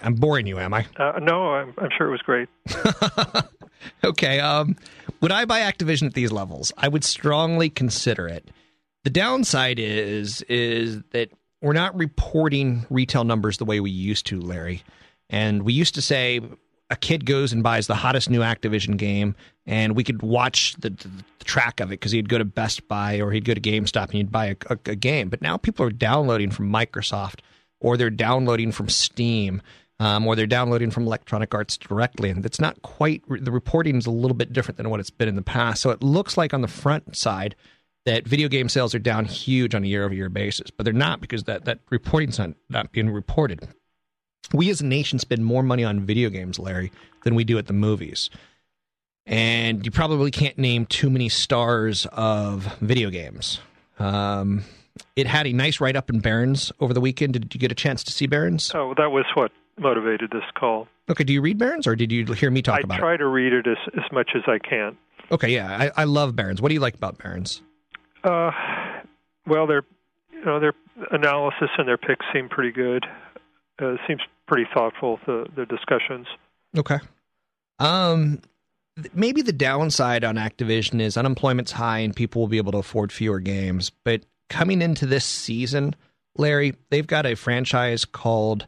[0.03, 0.85] I'm boring you, am I?
[0.97, 2.49] Uh, no, I'm, I'm sure it was great.
[4.03, 4.39] Okay.
[4.39, 4.75] Um,
[5.21, 6.71] would I buy Activision at these levels?
[6.77, 8.49] I would strongly consider it.
[9.03, 14.39] The downside is is that we're not reporting retail numbers the way we used to,
[14.39, 14.83] Larry.
[15.29, 16.41] And we used to say
[16.89, 20.89] a kid goes and buys the hottest new Activision game, and we could watch the,
[20.89, 21.07] the,
[21.39, 24.05] the track of it because he'd go to Best Buy or he'd go to GameStop
[24.05, 25.29] and he'd buy a, a, a game.
[25.29, 27.39] But now people are downloading from Microsoft
[27.79, 29.61] or they're downloading from Steam
[30.01, 32.29] um, or they're downloading from Electronic Arts directly.
[32.29, 35.29] And it's not quite, the reporting is a little bit different than what it's been
[35.29, 35.81] in the past.
[35.81, 37.55] So it looks like on the front side
[38.05, 40.93] that video game sales are down huge on a year over year basis, but they're
[40.93, 43.67] not because that, that reporting's not, not being reported.
[44.53, 46.91] We as a nation spend more money on video games, Larry,
[47.23, 48.29] than we do at the movies.
[49.25, 53.59] And you probably can't name too many stars of video games.
[53.99, 54.63] Um,
[55.15, 57.33] it had a nice write up in Barron's over the weekend.
[57.33, 58.71] Did you get a chance to see Barron's?
[58.73, 60.87] Oh, that was what motivated this call.
[61.07, 62.97] Okay, do you read Barron's or did you hear me talk I about it?
[62.97, 64.97] I try to read it as, as much as I can.
[65.31, 66.61] Okay, yeah, I, I love Barron's.
[66.61, 67.61] What do you like about Barron's?
[68.23, 68.51] Uh,
[69.47, 69.83] well, their
[70.31, 70.73] you know their
[71.11, 73.05] analysis and their picks seem pretty good.
[73.81, 75.19] Uh, seems pretty thoughtful.
[75.25, 76.27] The the discussions.
[76.77, 76.99] Okay.
[77.79, 78.41] Um,
[79.13, 83.11] maybe the downside on Activision is unemployment's high and people will be able to afford
[83.11, 83.91] fewer games.
[84.03, 85.95] But coming into this season,
[86.37, 88.67] Larry, they've got a franchise called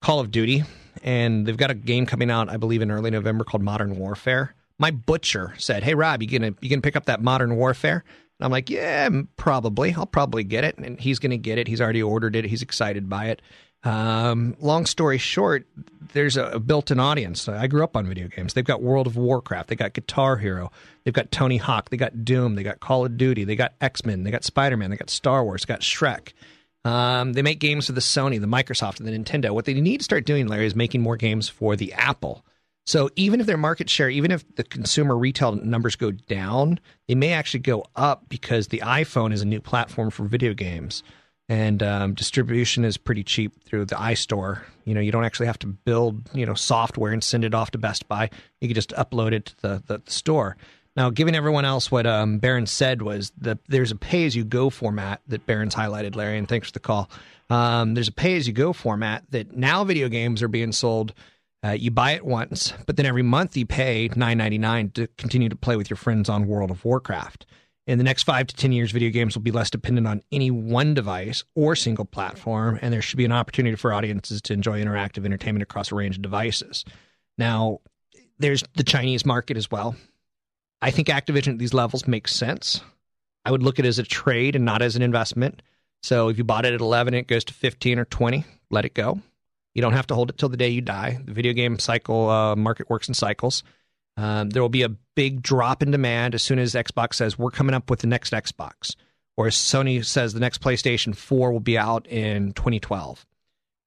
[0.00, 0.62] Call of Duty,
[1.02, 4.54] and they've got a game coming out, I believe, in early November called Modern Warfare.
[4.78, 8.04] My butcher said, "Hey Rob, you gonna you gonna pick up that Modern Warfare?"
[8.40, 9.94] I'm like, "Yeah, probably.
[9.94, 11.68] I'll probably get it." And he's gonna get it.
[11.68, 12.44] He's already ordered it.
[12.44, 13.42] He's excited by it.
[13.84, 15.66] Um, long story short,
[16.14, 17.46] there's a, a built-in audience.
[17.48, 18.54] I grew up on video games.
[18.54, 19.68] They've got World of Warcraft.
[19.68, 20.72] They got Guitar Hero.
[21.04, 21.90] They've got Tony Hawk.
[21.90, 22.54] They got Doom.
[22.54, 23.44] They got Call of Duty.
[23.44, 24.24] They got X Men.
[24.24, 24.90] They got Spider Man.
[24.90, 25.64] They got Star Wars.
[25.64, 26.32] They got Shrek.
[26.86, 29.50] Um, they make games for the Sony, the Microsoft, and the Nintendo.
[29.50, 32.44] What they need to start doing, Larry, is making more games for the Apple.
[32.86, 37.14] So even if their market share, even if the consumer retail numbers go down, they
[37.14, 41.02] may actually go up because the iPhone is a new platform for video games,
[41.48, 44.62] and um, distribution is pretty cheap through the iStore.
[44.84, 47.70] You know, you don't actually have to build you know software and send it off
[47.70, 48.28] to Best Buy.
[48.60, 50.56] You can just upload it to the, the, the store.
[50.96, 54.44] Now, giving everyone else what um, Barron said was that there's a pay as you
[54.44, 57.10] go format that Barron's highlighted, Larry, and thanks for the call.
[57.50, 61.12] Um, there's a pay as you go format that now video games are being sold.
[61.64, 65.06] Uh, you buy it once, but then every month you pay nine ninety nine to
[65.16, 67.46] continue to play with your friends on World of Warcraft.
[67.86, 70.50] In the next five to ten years, video games will be less dependent on any
[70.50, 74.82] one device or single platform, and there should be an opportunity for audiences to enjoy
[74.82, 76.84] interactive entertainment across a range of devices.
[77.38, 77.80] Now,
[78.38, 79.96] there's the Chinese market as well.
[80.82, 82.82] I think Activision at these levels makes sense.
[83.46, 85.62] I would look at it as a trade and not as an investment.
[86.02, 88.84] So if you bought it at 11 and it goes to 15 or 20, let
[88.84, 89.20] it go.
[89.74, 91.20] You don't have to hold it till the day you die.
[91.24, 93.62] The video game cycle uh, market works in cycles.
[94.16, 97.50] Um, there will be a big drop in demand as soon as Xbox says we're
[97.50, 98.94] coming up with the next Xbox,
[99.36, 103.26] or as Sony says the next PlayStation 4 will be out in 2012.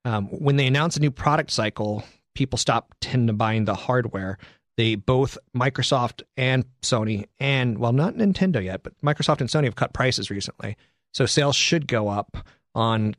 [0.04, 2.04] Um, when they announce a new product cycle,
[2.36, 4.38] people stop tend to buying the hardware.
[4.76, 9.76] They both Microsoft and Sony and well, not Nintendo yet, but Microsoft and Sony have
[9.76, 10.76] cut prices recently,
[11.14, 12.38] so sales should go up
[12.76, 13.16] on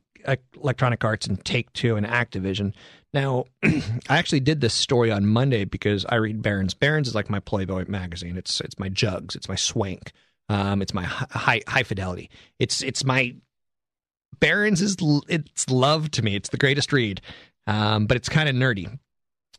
[0.55, 2.73] Electronic Arts and Take Two and Activision.
[3.13, 6.73] Now, I actually did this story on Monday because I read Barron's.
[6.73, 8.37] Barron's is like my Playboy magazine.
[8.37, 9.35] It's it's my jugs.
[9.35, 10.11] It's my swank.
[10.49, 12.29] Um, it's my high high fidelity.
[12.59, 13.35] It's it's my
[14.39, 14.95] Barron's is
[15.27, 16.35] it's love to me.
[16.35, 17.21] It's the greatest read,
[17.67, 18.99] um, but it's kind of nerdy.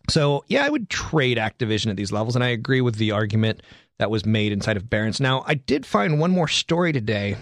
[0.09, 3.63] So yeah, I would trade Activision at these levels, and I agree with the argument
[3.99, 5.21] that was made inside of Barron's.
[5.21, 7.37] Now, I did find one more story today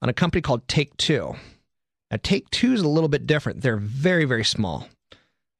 [0.00, 1.34] on a company called Take Two.
[2.12, 3.62] Now, Take Two is a little bit different.
[3.62, 4.86] They're very very small,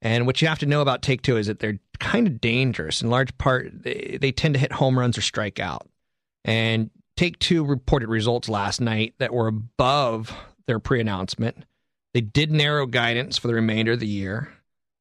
[0.02, 3.00] and what you have to know about Take Two is that they're kind of dangerous.
[3.00, 5.88] In large part, they, they tend to hit home runs or strike out.
[6.44, 10.32] And Take Two reported results last night that were above
[10.66, 11.64] their pre-announcement.
[12.12, 14.52] They did narrow guidance for the remainder of the year.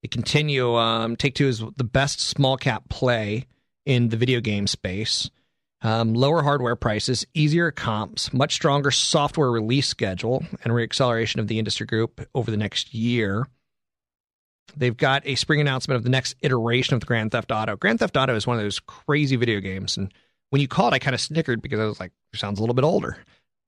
[0.01, 0.75] They continue.
[0.75, 3.47] Um, Take Two is the best small cap play
[3.85, 5.29] in the video game space.
[5.83, 11.57] Um, lower hardware prices, easier comps, much stronger software release schedule, and reacceleration of the
[11.57, 13.47] industry group over the next year.
[14.77, 17.75] They've got a spring announcement of the next iteration of the Grand Theft Auto.
[17.75, 20.13] Grand Theft Auto is one of those crazy video games, and
[20.51, 22.85] when you called, I kind of snickered because I was like, "Sounds a little bit
[22.85, 23.17] older."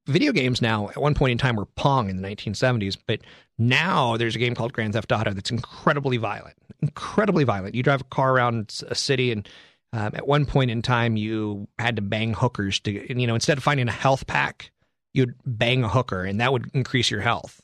[0.05, 3.21] Video games now, at one point in time, were Pong in the 1970s, but
[3.57, 7.73] now there's a game called Grand Theft Auto that's incredibly violent, incredibly violent.
[7.73, 9.47] You drive a car around a city and
[9.93, 13.59] um, at one point in time, you had to bang hookers to, you know, instead
[13.59, 14.71] of finding a health pack,
[15.13, 17.61] you'd bang a hooker, and that would increase your health.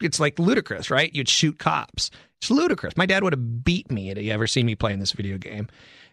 [0.00, 1.12] It's like ludicrous, right?
[1.12, 2.12] You'd shoot cops.
[2.40, 2.96] It's ludicrous.
[2.96, 5.68] My dad would have beat me had he ever seen me playing this video game.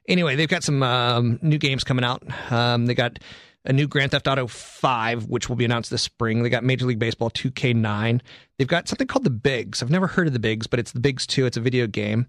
[0.08, 2.24] Anyway, they've got some um, new games coming out.
[2.52, 3.20] Um, they got
[3.64, 6.42] a new Grand Theft Auto 5, which will be announced this spring.
[6.42, 8.22] They got Major League Baseball 2K9.
[8.58, 9.84] They've got something called the Bigs.
[9.84, 11.46] I've never heard of the Bigs, but it's the Bigs 2.
[11.46, 12.26] It's a video game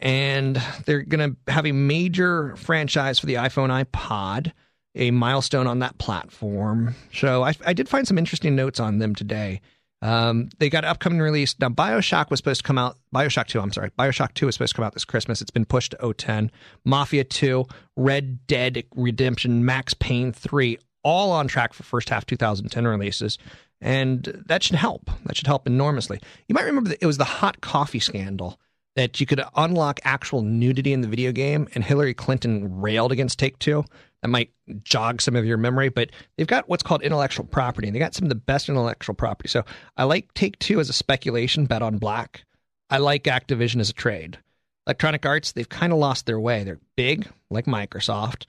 [0.00, 4.52] and they're going to have a major franchise for the iPhone iPod,
[4.94, 6.94] a milestone on that platform.
[7.12, 9.60] So I, I did find some interesting notes on them today.
[10.02, 11.54] Um, they got upcoming release.
[11.58, 13.90] Now, Bioshock was supposed to come out, Bioshock 2, I'm sorry.
[13.90, 15.42] Bioshock 2 was supposed to come out this Christmas.
[15.42, 16.50] It's been pushed to 010.
[16.84, 17.66] Mafia 2,
[17.96, 23.36] Red Dead Redemption, Max Payne 3, all on track for first half 2010 releases.
[23.82, 25.10] And that should help.
[25.24, 26.20] That should help enormously.
[26.48, 28.58] You might remember that it was the hot coffee scandal
[28.96, 33.38] that you could unlock actual nudity in the video game, and Hillary Clinton railed against
[33.38, 33.84] Take Two.
[34.22, 34.50] That might
[34.82, 38.14] jog some of your memory, but they've got what's called intellectual property, and they got
[38.14, 39.48] some of the best intellectual property.
[39.48, 39.64] So
[39.96, 42.44] I like Take Two as a speculation bet on black.
[42.90, 44.38] I like Activision as a trade.
[44.86, 46.64] Electronic Arts, they've kind of lost their way.
[46.64, 48.46] They're big, like Microsoft,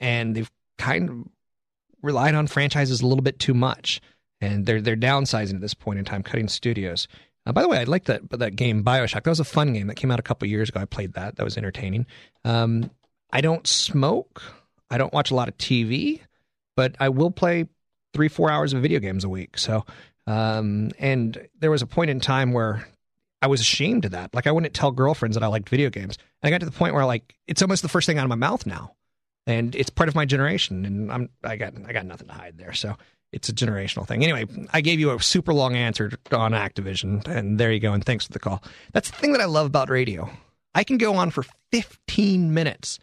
[0.00, 1.16] and they've kind of
[2.02, 4.00] relied on franchises a little bit too much.
[4.40, 7.08] And they're they're downsizing at this point in time, cutting studios.
[7.48, 9.24] Uh, by the way, I liked that that game Bioshock.
[9.24, 10.80] That was a fun game that came out a couple years ago.
[10.80, 11.36] I played that.
[11.36, 12.06] That was entertaining.
[12.44, 12.90] Um,
[13.32, 14.42] I don't smoke.
[14.90, 16.20] I don't watch a lot of TV,
[16.76, 17.66] but I will play
[18.12, 19.56] three four hours of video games a week.
[19.56, 19.86] So,
[20.26, 22.86] um, and there was a point in time where
[23.40, 24.34] I was ashamed of that.
[24.34, 26.18] Like I wouldn't tell girlfriends that I liked video games.
[26.42, 28.28] And I got to the point where like it's almost the first thing out of
[28.28, 28.94] my mouth now,
[29.46, 30.84] and it's part of my generation.
[30.84, 32.74] And I'm I got I got nothing to hide there.
[32.74, 32.94] So
[33.32, 34.22] it's a generational thing.
[34.22, 37.92] Anyway, I gave you a super long answer on Activision, and there you go.
[37.92, 38.62] And thanks for the call.
[38.92, 40.30] That's the thing that I love about radio.
[40.74, 42.98] I can go on for 15 minutes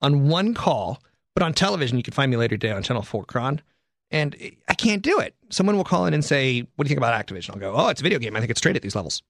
[0.00, 1.02] on one call,
[1.34, 3.60] but on television, you can find me later today on Channel 4 KRON,
[4.10, 4.36] and
[4.68, 5.34] I can't do it.
[5.50, 7.50] Someone will call in and say, What do you think about Activision?
[7.50, 8.36] I'll go, Oh, it's a video game.
[8.36, 9.22] I think it's straight at these levels.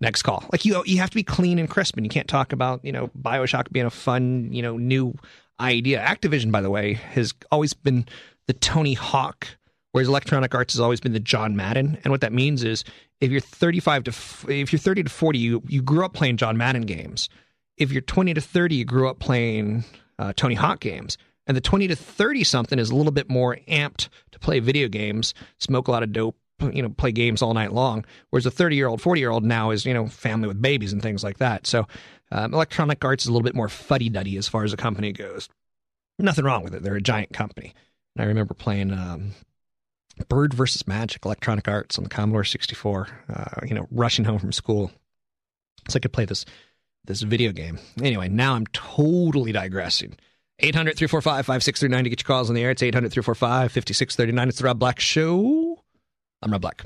[0.00, 0.44] Next call.
[0.50, 2.92] Like you, you have to be clean and crisp, and you can't talk about you
[2.92, 5.14] know Bioshock being a fun you know new
[5.60, 6.00] idea.
[6.00, 8.06] Activision, by the way, has always been
[8.52, 9.48] the Tony Hawk,
[9.92, 11.98] whereas Electronic Arts has always been the John Madden.
[12.04, 12.84] And what that means is
[13.22, 14.10] if you're 35 to
[14.52, 17.30] if you're 30 to 40, you you grew up playing John Madden games.
[17.78, 19.84] If you're 20 to 30, you grew up playing
[20.18, 21.16] uh, Tony Hawk games.
[21.46, 24.86] And the 20 to 30 something is a little bit more amped to play video
[24.86, 28.04] games, smoke a lot of dope, you know, play games all night long.
[28.30, 30.92] Whereas a 30 year old, 40 year old now is, you know, family with babies
[30.92, 31.66] and things like that.
[31.66, 31.86] So
[32.30, 35.10] um, Electronic Arts is a little bit more fuddy duddy as far as a company
[35.10, 35.48] goes.
[36.18, 36.82] Nothing wrong with it.
[36.82, 37.72] They're a giant company.
[38.16, 39.32] And I remember playing um,
[40.28, 43.08] Bird versus Magic, Electronic Arts on the Commodore 64.
[43.32, 44.90] Uh, you know, rushing home from school,
[45.88, 46.44] so I could play this
[47.04, 47.78] this video game.
[48.00, 50.16] Anyway, now I'm totally digressing.
[50.60, 52.70] 800 345 5639 to get your calls on the air.
[52.70, 54.48] It's 800 345 5639.
[54.48, 55.82] It's the Rob Black Show.
[56.42, 56.84] I'm Rob Black.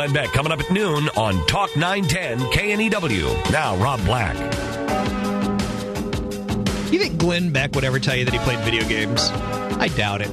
[0.00, 0.32] Glenn Beck.
[0.32, 3.50] Coming up at noon on Talk 910 KNEW.
[3.52, 4.34] Now, Rob Black.
[6.90, 9.28] You think Glenn Beck would ever tell you that he played video games?
[9.78, 10.30] I doubt it.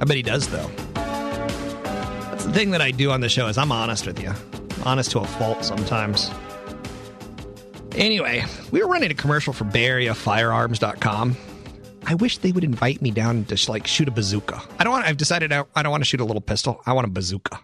[0.00, 0.70] I bet he does, though.
[0.94, 4.32] That's the thing that I do on the show is I'm honest with you.
[4.86, 6.30] honest to a fault sometimes.
[7.94, 11.36] Anyway, we were running a commercial for BayAreaFirearms.com.
[12.06, 14.62] I wish they would invite me down to like shoot a bazooka.
[14.78, 15.04] I don't want.
[15.04, 16.80] I've decided I, I don't want to shoot a little pistol.
[16.86, 17.60] I want a bazooka.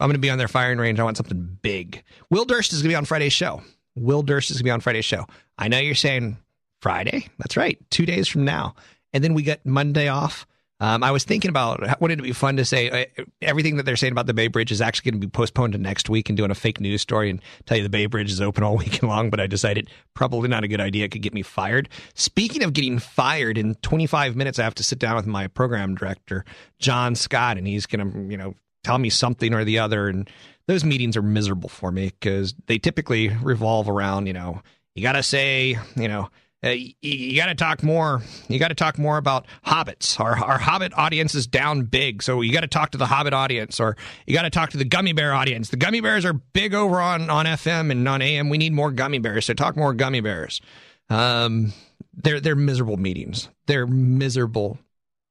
[0.00, 0.98] I'm going to be on their firing range.
[0.98, 2.02] I want something big.
[2.30, 3.62] Will Durst is going to be on Friday's show.
[3.96, 5.26] Will Durst is going to be on Friday's show.
[5.56, 6.38] I know you're saying
[6.80, 7.28] Friday.
[7.38, 7.78] That's right.
[7.90, 8.74] Two days from now.
[9.12, 10.46] And then we get Monday off.
[10.80, 13.96] Um, I was thinking about wouldn't it be fun to say uh, everything that they're
[13.96, 16.36] saying about the Bay Bridge is actually going to be postponed to next week and
[16.36, 19.08] doing a fake news story and tell you the Bay Bridge is open all weekend
[19.08, 19.30] long.
[19.30, 21.04] But I decided probably not a good idea.
[21.04, 21.88] It could get me fired.
[22.14, 25.94] Speaking of getting fired, in 25 minutes I have to sit down with my program
[25.94, 26.44] director
[26.80, 28.54] John Scott, and he's going to you know
[28.84, 30.08] tell me something or the other.
[30.08, 30.30] And
[30.66, 34.62] those meetings are miserable for me because they typically revolve around you know
[34.94, 36.30] you got to say you know
[36.64, 38.22] uh, you, got to talk more.
[38.48, 40.18] You got to talk more about hobbits.
[40.18, 43.34] Our our hobbit audience is down big, so you got to talk to the hobbit
[43.34, 45.68] audience, or you got to talk to the gummy bear audience.
[45.68, 48.48] The gummy bears are big over on on FM and on AM.
[48.48, 50.62] We need more gummy bears, so talk more gummy bears.
[51.10, 51.74] Um,
[52.14, 53.50] they're they're miserable meetings.
[53.66, 54.78] They're miserable,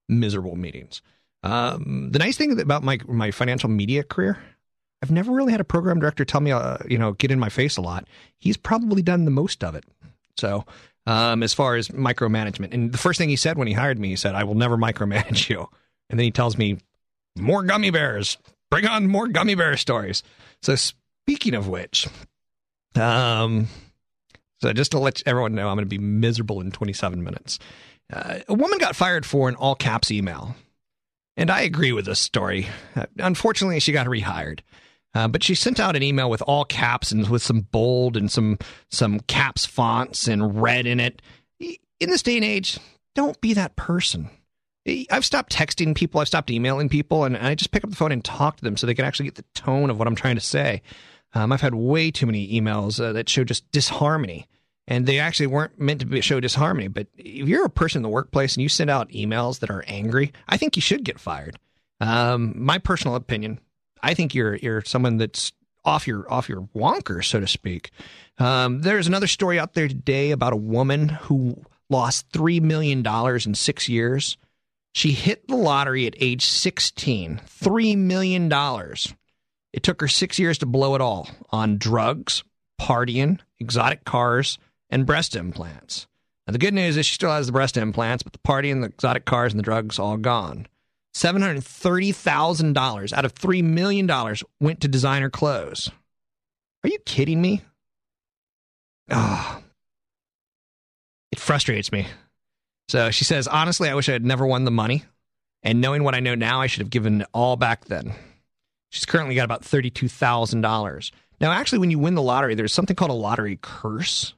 [0.07, 1.01] miserable meetings.
[1.43, 4.41] Um, the nice thing about my my financial media career,
[5.01, 7.49] I've never really had a program director tell me, uh, you know, get in my
[7.49, 8.07] face a lot.
[8.37, 9.83] He's probably done the most of it.
[10.37, 10.65] So
[11.05, 12.73] um, as far as micromanagement.
[12.73, 14.77] And the first thing he said when he hired me, he said, I will never
[14.87, 15.69] micromanage you.
[16.09, 16.77] And then he tells me,
[17.35, 18.37] more gummy bears.
[18.69, 20.23] Bring on more gummy bear stories.
[20.61, 22.07] So speaking of which,
[22.95, 23.67] um,
[24.61, 27.59] so just to let everyone know, I'm going to be miserable in 27 minutes.
[28.11, 30.55] Uh, a woman got fired for an all caps email.
[31.35, 32.67] And I agree with this story.
[32.95, 34.59] Uh, unfortunately, she got rehired.
[35.15, 38.31] Uh, but she sent out an email with all caps and with some bold and
[38.31, 38.57] some
[38.89, 41.21] some caps fonts and red in it.
[41.59, 42.79] In this day and age,
[43.13, 44.29] don't be that person.
[45.11, 48.11] I've stopped texting people, I've stopped emailing people, and I just pick up the phone
[48.11, 50.35] and talk to them so they can actually get the tone of what I'm trying
[50.35, 50.81] to say.
[51.33, 54.47] Um, I've had way too many emails uh, that show just disharmony,
[54.87, 56.87] and they actually weren't meant to show disharmony.
[56.87, 59.83] But if you're a person in the workplace and you send out emails that are
[59.87, 61.57] angry, I think you should get fired.
[61.99, 63.59] Um, my personal opinion,
[64.01, 65.53] I think you're you're someone that's
[65.85, 67.91] off your off your wonker, so to speak.
[68.37, 73.45] Um, there's another story out there today about a woman who lost three million dollars
[73.45, 74.37] in six years.
[74.93, 77.41] She hit the lottery at age 16.
[77.47, 79.13] Three million dollars.
[79.71, 82.43] It took her six years to blow it all on drugs,
[82.79, 84.59] partying, exotic cars,
[84.93, 86.07] and breast implants.
[86.45, 88.83] Now the good news is she still has the breast implants, but the party and
[88.83, 90.67] the exotic cars, and the drugs all gone.
[91.15, 94.07] $730,000 out of $3 million
[94.59, 95.89] went to designer clothes.
[96.83, 97.61] Are you kidding me?
[99.09, 99.63] Oh,
[101.31, 102.07] it frustrates me.
[102.87, 105.05] So she says, honestly, I wish I had never won the money.
[105.63, 108.13] And knowing what I know now, I should have given it all back then.
[108.89, 111.11] She's currently got about $32,000.
[111.41, 114.35] Now, actually, when you win the lottery, there's something called a lottery curse.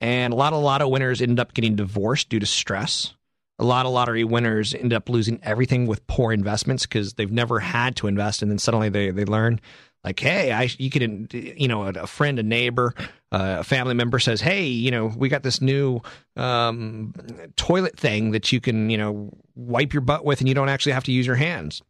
[0.00, 3.14] And a lot of lotto winners end up getting divorced due to stress
[3.60, 7.60] a lot of lottery winners end up losing everything with poor investments because they've never
[7.60, 9.60] had to invest, and then suddenly they they learn
[10.02, 12.94] like, hey, I you could you know a, friend, a neighbor,
[13.30, 16.00] uh, a family member says, hey, you know, we got this new
[16.36, 17.12] um,
[17.56, 20.92] toilet thing that you can you know wipe your butt with, and you don't actually
[20.92, 21.82] have to use your hands.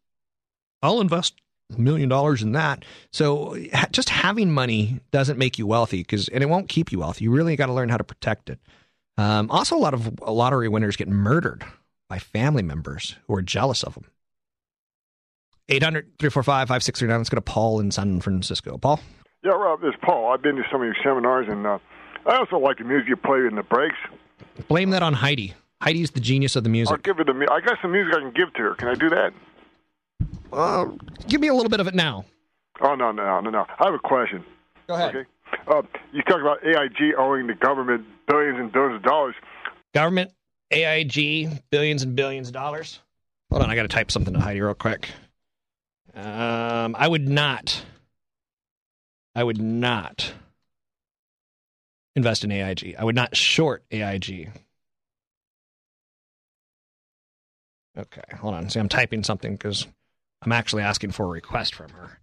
[0.83, 1.35] I'll invest
[1.77, 2.85] million dollars in that.
[3.11, 3.57] So
[3.91, 7.25] just having money doesn't make you wealthy because, and it won't keep you wealthy.
[7.25, 8.59] You really got to learn how to protect it.
[9.17, 11.63] Um, also, a lot of lottery winners get murdered
[12.09, 14.05] by family members who are jealous of them.
[15.69, 17.17] 800 345 5639.
[17.19, 18.77] Let's go to Paul in San Francisco.
[18.77, 18.99] Paul?
[19.43, 20.31] Yeah, Rob, this is Paul.
[20.33, 21.79] I've been to some of your seminars, and uh,
[22.25, 23.95] I also like the music you play in the breaks.
[24.67, 25.53] Blame that on Heidi.
[25.81, 26.91] Heidi's the genius of the music.
[26.91, 28.75] I'll give it to I got some music I can give to her.
[28.75, 29.33] Can I do that?
[30.51, 30.85] Uh,
[31.27, 32.25] give me a little bit of it now.
[32.81, 33.65] Oh, no, no, no, no.
[33.79, 34.43] I have a question.
[34.87, 35.15] Go ahead.
[35.15, 35.29] Okay.
[35.67, 35.81] Uh,
[36.11, 39.35] you talk about AIG owing the government billions and billions of dollars.
[39.93, 40.31] Government,
[40.71, 42.99] AIG, billions and billions of dollars.
[43.49, 45.09] Hold on, I got to type something to Heidi real quick.
[46.13, 47.83] Um, I would not.
[49.35, 50.33] I would not
[52.15, 52.95] invest in AIG.
[52.97, 54.51] I would not short AIG.
[57.97, 58.69] Okay, hold on.
[58.69, 59.87] See, I'm typing something because
[60.41, 62.19] I'm actually asking for a request from her.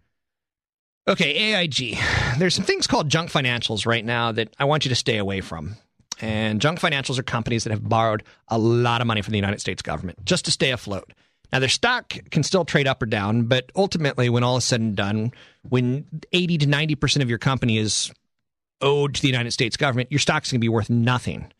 [1.06, 1.98] Okay, AIG.
[2.38, 5.40] There's some things called junk financials right now that I want you to stay away
[5.40, 5.76] from.
[6.20, 9.60] And junk financials are companies that have borrowed a lot of money from the United
[9.60, 11.12] States government just to stay afloat.
[11.52, 14.80] Now, their stock can still trade up or down, but ultimately, when all is said
[14.80, 15.32] and done,
[15.66, 18.12] when 80 to 90% of your company is
[18.82, 21.50] owed to the United States government, your stock's going to be worth nothing.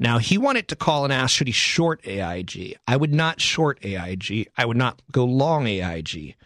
[0.00, 2.78] Now, he wanted to call and ask, should he short AIG?
[2.86, 4.48] I would not short AIG.
[4.56, 6.36] I would not go long AIG.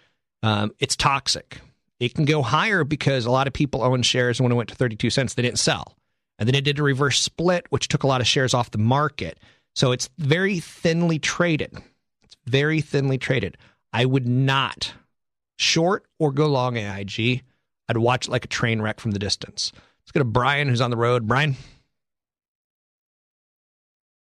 [0.43, 1.61] Um, it's toxic.
[2.01, 4.71] It can go higher because a lot of people own shares and when it went
[4.71, 5.97] to 32 cents, they didn't sell.
[6.39, 8.79] And then it did a reverse split, which took a lot of shares off the
[8.79, 9.39] market.
[9.77, 11.77] So it's very thinly traded.
[12.23, 13.57] It's very thinly traded.
[13.93, 14.95] I would not
[15.59, 17.43] short or go long AIG.
[17.89, 19.73] I'd watch it like a train wreck from the distance.
[20.03, 21.29] Let's go to Brian, who's on the road.
[21.29, 21.57] Brian?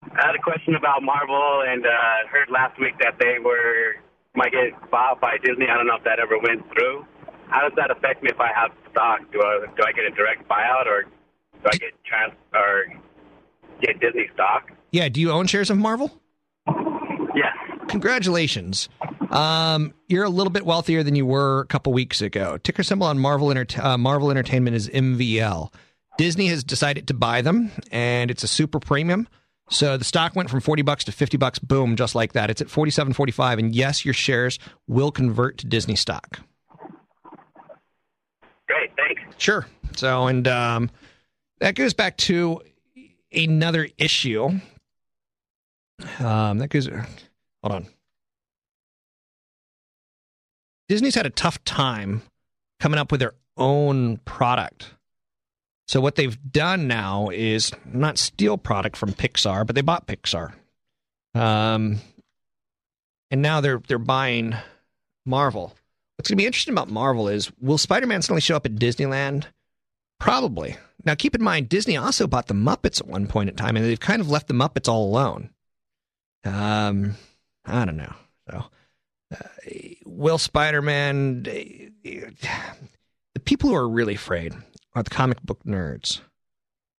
[0.03, 1.91] I had a question about Marvel, and uh,
[2.31, 3.97] heard last week that they were
[4.35, 5.67] might get bought by Disney.
[5.69, 7.05] I don't know if that ever went through.
[7.49, 9.21] How does that affect me if I have stock?
[9.33, 12.87] Do I do I get a direct buyout, or do I get trans or
[13.83, 14.71] get Disney stock?
[14.91, 15.09] Yeah.
[15.09, 16.11] Do you own shares of Marvel?
[17.35, 17.55] Yes.
[17.89, 18.89] Congratulations.
[19.31, 22.57] Um, you're a little bit wealthier than you were a couple weeks ago.
[22.59, 25.73] Ticker symbol on Marvel, Enter- uh, Marvel Entertainment is MVL.
[26.19, 29.29] Disney has decided to buy them, and it's a super premium.
[29.71, 32.51] So the stock went from 40 bucks to 50 bucks, boom, just like that.
[32.51, 34.59] It's at 47.45 and yes, your shares
[34.89, 36.41] will convert to Disney stock.
[38.67, 39.23] Great, thanks.
[39.39, 39.67] Sure.
[39.97, 40.91] So and um,
[41.61, 42.61] that goes back to
[43.33, 44.61] another issue.
[46.19, 47.05] Um, that goes hold
[47.75, 47.87] on.
[50.89, 52.23] Disney's had a tough time
[52.81, 54.95] coming up with their own product.
[55.91, 60.53] So what they've done now is not steal product from Pixar, but they bought Pixar.
[61.35, 61.99] Um,
[63.29, 64.55] and now they're they're buying
[65.27, 65.75] Marvel.
[66.15, 69.47] What's going to be interesting about Marvel is will Spider-Man suddenly show up at Disneyland?
[70.21, 70.77] Probably.
[71.05, 73.85] Now keep in mind Disney also bought the Muppets at one point in time and
[73.85, 75.51] they've kind of left the Muppets all alone.
[76.45, 77.17] Um
[77.65, 78.15] I don't know.
[78.49, 78.65] So
[79.35, 79.49] uh,
[80.07, 81.43] will Spider-Man
[82.05, 84.55] the people who are really afraid
[84.95, 86.21] are the comic book nerds.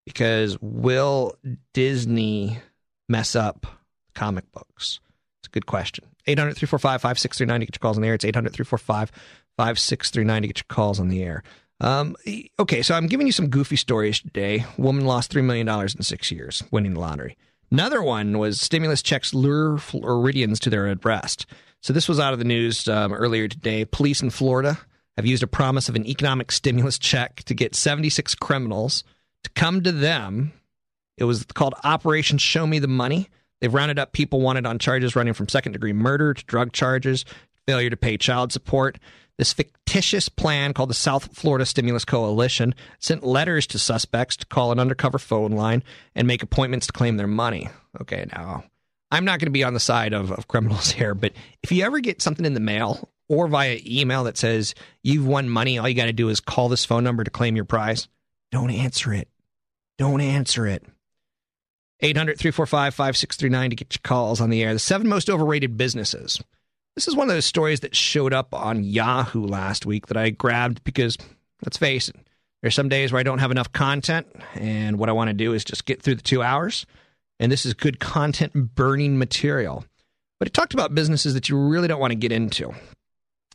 [0.06, 1.36] Because will
[1.74, 2.60] Disney
[3.08, 3.68] mess up
[4.16, 5.00] comic books?
[5.40, 6.06] It's a good question.
[6.28, 8.16] 800 345 5639 to get your calls on the air.
[8.16, 9.12] It's 800 345
[9.58, 11.44] 5639 to get your calls on the air.
[11.80, 12.16] Um,
[12.60, 14.66] okay, so I'm giving you some goofy stories today.
[14.78, 17.38] Woman lost $3 million in six years winning the lottery.
[17.72, 21.48] Another one was stimulus checks lure Floridians to their arrest.
[21.82, 23.86] So this was out of the news um, earlier today.
[23.86, 24.78] Police in Florida
[25.22, 29.04] have used a promise of an economic stimulus check to get 76 criminals
[29.44, 30.52] to come to them.
[31.18, 33.30] It was called Operation Show Me the Money.
[33.60, 37.24] They've rounded up people wanted on charges running from second degree murder to drug charges,
[37.68, 38.98] failure to pay child support.
[39.38, 44.72] This fictitious plan called the South Florida Stimulus Coalition sent letters to suspects to call
[44.72, 45.84] an undercover phone line
[46.16, 47.70] and make appointments to claim their money.
[48.02, 48.64] Okay, now
[49.12, 51.84] I'm not going to be on the side of, of criminals here, but if you
[51.84, 55.88] ever get something in the mail or via email that says you've won money, all
[55.88, 58.08] you got to do is call this phone number to claim your prize,
[58.52, 59.28] don't answer it.
[59.98, 60.84] Don't answer it.
[62.02, 64.74] 800 345 5639 to get your calls on the air.
[64.74, 66.42] The seven most overrated businesses.
[66.96, 70.32] This is one of those stories that showed up on Yahoo last week that I
[70.32, 71.18] grabbed because,
[71.64, 72.16] let's face it,
[72.62, 75.54] there's some days where I don't have enough content, and what I want to do
[75.54, 76.86] is just get through the two hours.
[77.42, 79.84] And this is good content burning material.
[80.40, 82.74] But it talked about businesses that you really don't want to get into.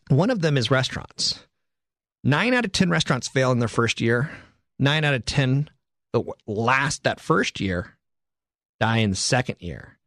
[0.08, 1.38] One of them is restaurants.
[2.24, 4.30] Nine out of 10 restaurants fail in their first year.
[4.78, 5.70] Nine out of 10
[6.12, 7.96] the last that first year
[8.80, 9.98] die in the second year.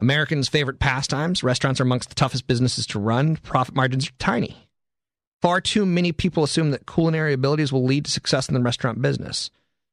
[0.00, 3.36] Americans' favorite pastimes, restaurants are amongst the toughest businesses to run.
[3.36, 4.68] Profit margins are tiny.
[5.40, 9.00] Far too many people assume that culinary abilities will lead to success in the restaurant
[9.00, 9.50] business.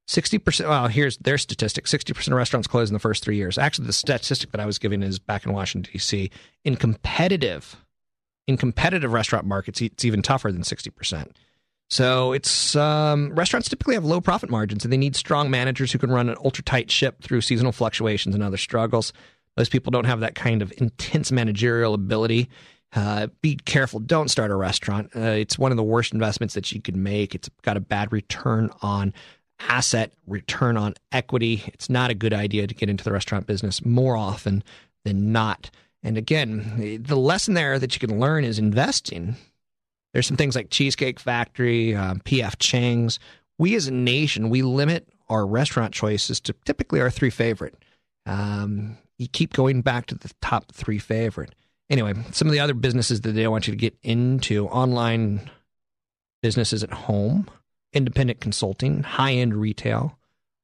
[0.09, 3.59] 60%, well, here's their statistic 60% of restaurants close in the first three years.
[3.59, 6.31] Actually, the statistic that I was giving is back in Washington, D.C.
[6.63, 7.75] In competitive,
[8.47, 11.29] in competitive restaurant markets, it's even tougher than 60%.
[11.91, 15.99] So it's um, restaurants typically have low profit margins, and they need strong managers who
[15.99, 19.13] can run an ultra tight ship through seasonal fluctuations and other struggles.
[19.57, 22.49] Most people don't have that kind of intense managerial ability.
[22.93, 23.99] Uh, be careful.
[23.99, 25.11] Don't start a restaurant.
[25.15, 27.35] Uh, it's one of the worst investments that you can make.
[27.35, 29.13] It's got a bad return on
[29.59, 31.63] asset, return on equity.
[31.67, 34.63] It's not a good idea to get into the restaurant business more often
[35.05, 35.69] than not.
[36.01, 39.35] And again, the lesson there that you can learn is investing
[40.13, 43.19] there's some things like Cheesecake Factory, um, PF Chang's.
[43.57, 47.75] We as a nation, we limit our restaurant choices to typically our three favorite.
[48.25, 51.53] Um, you keep going back to the top three favorite.
[51.89, 55.49] Anyway, some of the other businesses that they want you to get into online
[56.41, 57.47] businesses at home,
[57.93, 60.17] independent consulting, high end retail,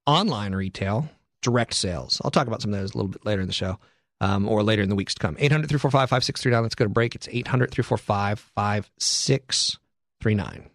[0.06, 1.10] online retail,
[1.42, 2.22] direct sales.
[2.24, 3.78] I'll talk about some of those a little bit later in the show
[4.22, 5.36] um, or later in the weeks to come.
[5.40, 6.64] 800 345 5639.
[6.64, 7.16] Let's go to break.
[7.16, 10.70] It's 800 345 5639.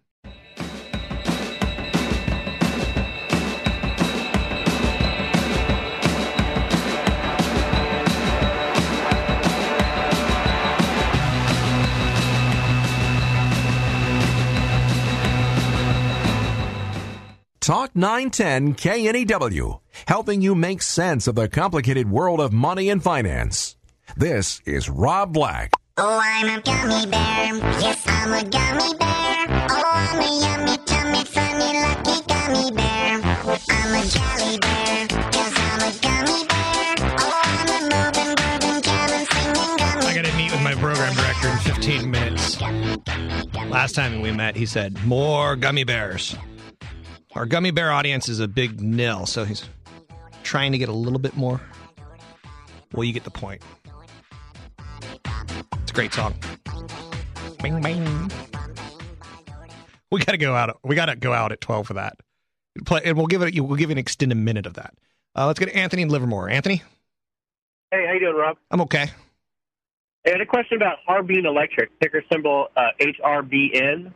[17.71, 23.77] Talk 910 KNEW, helping you make sense of the complicated world of money and finance.
[24.17, 25.71] This is Rob Black.
[25.97, 27.55] Oh, I'm a gummy bear.
[27.79, 29.69] Yes, I'm a gummy bear.
[29.71, 33.21] Oh, I'm a yummy, tummy, funny, lucky gummy bear.
[33.23, 35.07] I'm a jolly bear.
[35.31, 36.97] Yes, I'm a gummy bear.
[37.21, 41.49] Oh, I'm a moving, grooving, jamming, singing gummy I gotta meet with my program director
[41.51, 42.61] in 15 minutes.
[43.71, 46.35] Last time we met, he said, More gummy bears.
[47.35, 49.69] Our gummy bear audience is a big nil, so he's
[50.43, 51.61] trying to get a little bit more.
[52.93, 53.63] Well, you get the point.
[55.83, 56.35] It's a great song.
[57.63, 58.31] Bing, bing.
[60.11, 60.79] We got to go out.
[60.83, 62.17] We got to go out at 12 for that.
[62.85, 63.55] Play, and we'll give it.
[63.61, 64.95] We'll give you an extended minute of that.
[65.37, 66.49] Uh, let's get to Anthony in Livermore.
[66.49, 66.83] Anthony,
[67.93, 68.57] Hey, how you doing, Rob?
[68.71, 69.11] I'm okay.
[70.27, 74.13] I had a question about Harbin Electric, ticker symbol uh, HRBN.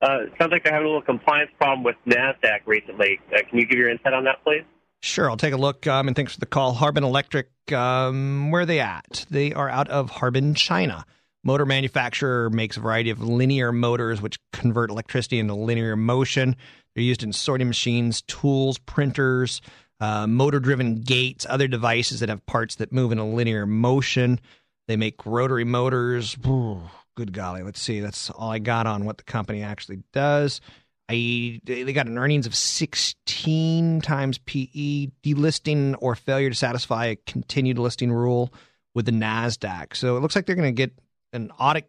[0.00, 3.18] Uh, it sounds like they're having a little compliance problem with NASDAQ recently.
[3.32, 4.62] Uh, can you give your insight on that, please?
[5.00, 5.86] Sure, I'll take a look.
[5.86, 6.72] Um, and thanks for the call.
[6.74, 9.26] Harbin Electric, um, where are they at?
[9.30, 11.04] They are out of Harbin, China.
[11.44, 16.56] Motor manufacturer makes a variety of linear motors which convert electricity into linear motion.
[16.94, 19.60] They're used in sorting machines, tools, printers,
[20.00, 24.40] uh, motor driven gates, other devices that have parts that move in a linear motion.
[24.88, 26.36] They make rotary motors.
[26.46, 26.82] Ooh,
[27.18, 27.64] good golly.
[27.64, 27.98] Let's see.
[27.98, 30.60] That's all I got on what the company actually does.
[31.08, 37.16] I they got an earnings of 16 times PE, delisting or failure to satisfy a
[37.16, 38.54] continued listing rule
[38.94, 39.96] with the Nasdaq.
[39.96, 40.92] So it looks like they're going to get
[41.32, 41.88] an audit.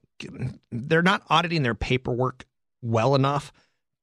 [0.71, 2.45] They're not auditing their paperwork
[2.81, 3.53] well enough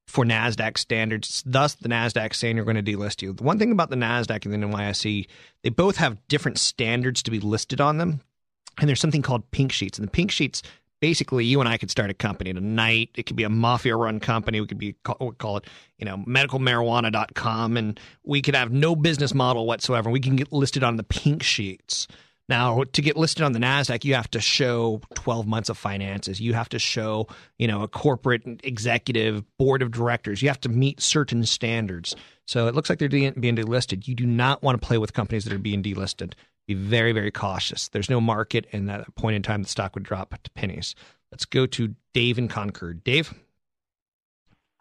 [0.07, 1.43] for Nasdaq standards.
[1.45, 3.33] Thus, the Nasdaq saying you're going to delist you.
[3.33, 5.27] The one thing about the Nasdaq and the NYSE,
[5.63, 8.21] they both have different standards to be listed on them,
[8.79, 9.99] and there's something called pink sheets.
[9.99, 10.63] And the pink sheets,
[11.01, 13.11] basically, you and I could start a company tonight.
[13.15, 14.61] It could be a mafia-run company.
[14.61, 15.65] We could be we call it,
[15.99, 20.11] you know, medicalmarijuana.com, and we could have no business model whatsoever.
[20.11, 22.09] We can get listed on the pink sheets.
[22.49, 26.41] Now, to get listed on the Nasdaq, you have to show 12 months of finances.
[26.41, 27.27] You have to show,
[27.59, 30.43] you know, a corporate executive board of directors.
[30.43, 32.15] You have to meet certain standards.
[32.47, 34.07] So it looks like they're being delisted.
[34.07, 36.35] You do not want to play with companies that are being delisted.
[36.67, 37.89] Be very, very cautious.
[37.89, 40.95] There's no market, and at that point in time, the stock would drop to pennies.
[41.31, 43.05] Let's go to Dave in Concord.
[43.05, 43.33] Dave,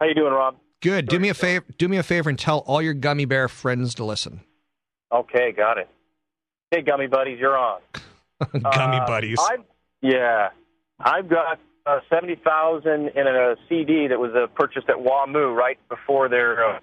[0.00, 0.56] How you doing, Rob?
[0.82, 1.06] good.
[1.08, 1.64] Do me a favor.
[1.78, 4.40] Do me a favor and tell all your gummy bear friends to listen.
[5.12, 5.88] Okay, got it.
[6.72, 7.80] Hey, gummy buddies, you're on.
[8.52, 9.38] gummy Uh, buddies.
[9.40, 9.56] I,
[10.02, 10.48] yeah,
[10.98, 15.78] I've got uh, seventy thousand in a CD that was uh, purchased at WAMU right
[15.88, 16.78] before their uh,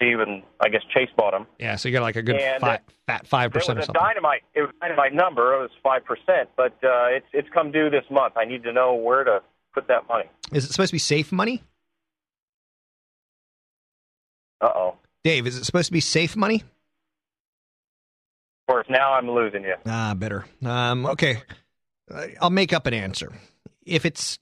[0.00, 1.46] and I guess Chase bought them.
[1.58, 3.86] Yeah, so you got like a good And, fi- fat five percent or was a
[3.86, 4.02] something.
[4.02, 4.42] dynamite.
[4.54, 5.54] It was a dynamite number.
[5.54, 8.34] It was five percent, but uh, it's it's come due this month.
[8.36, 9.42] I need to know where to
[9.74, 10.24] put that money.
[10.52, 11.62] Is it supposed to be safe money?
[14.60, 14.96] Uh oh.
[15.24, 16.56] Dave, is it supposed to be safe money?
[16.56, 16.62] Of
[18.74, 19.74] course, now I'm losing you.
[19.86, 20.44] Ah, better.
[20.64, 21.42] Um, okay,
[22.12, 23.32] Uh, I'll make up an answer.
[23.84, 24.38] If it's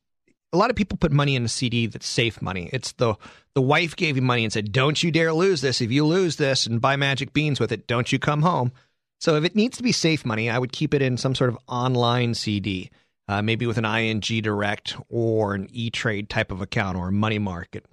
[0.53, 2.71] a lot of people put money in a CD that's safe money.
[2.73, 3.15] It's the
[3.55, 5.81] the wife gave you money and said, "Don't you dare lose this.
[5.81, 8.73] If you lose this and buy magic beans with it, don't you come home."
[9.21, 11.51] So if it needs to be safe money, I would keep it in some sort
[11.51, 12.91] of online CD,
[13.27, 17.13] uh, maybe with an ING Direct or an E Trade type of account or a
[17.13, 17.85] money market.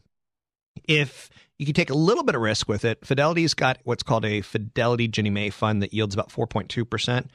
[0.88, 4.26] If you can take a little bit of risk with it, Fidelity's got what's called
[4.26, 7.28] a Fidelity Ginnie Mae fund that yields about 4.2%.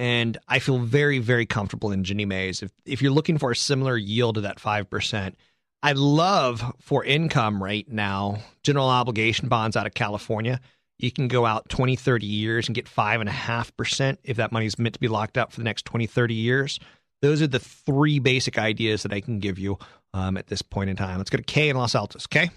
[0.00, 2.62] And I feel very, very comfortable in Ginnie Mae's.
[2.62, 5.34] If, if you're looking for a similar yield to that 5%,
[5.82, 10.58] I love for income right now, general obligation bonds out of California.
[10.98, 14.94] You can go out 20, 30 years and get 5.5% if that money is meant
[14.94, 16.80] to be locked up for the next 20, 30 years.
[17.20, 19.78] Those are the three basic ideas that I can give you
[20.14, 21.18] um, at this point in time.
[21.18, 22.26] Let's go to Kay in Los Altos.
[22.26, 22.48] Kay?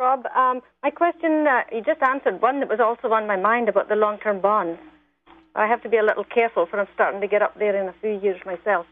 [0.00, 3.68] Rob, um, my question, uh, you just answered one that was also on my mind
[3.68, 4.80] about the long term bonds.
[5.54, 7.88] I have to be a little careful, for I'm starting to get up there in
[7.88, 8.86] a few years myself.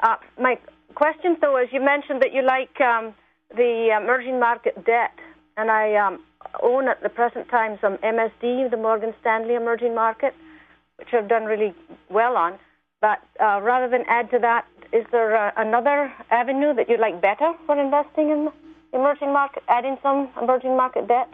[0.00, 0.58] Uh, my
[0.94, 3.14] question, though, is you mentioned that you like um,
[3.56, 5.12] the emerging market debt,
[5.56, 6.20] and I um,
[6.62, 10.34] own at the present time some MSD, the Morgan Stanley Emerging Market,
[10.96, 11.74] which I've done really
[12.10, 12.58] well on.
[13.00, 17.20] But uh, rather than add to that, is there uh, another avenue that you'd like
[17.20, 18.48] better for investing in
[18.92, 21.28] emerging market, adding some emerging market debt?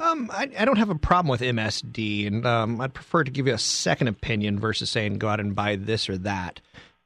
[0.00, 3.46] Um, I, I don't have a problem with MSD, and um, I'd prefer to give
[3.46, 6.60] you a second opinion versus saying go out and buy this or that.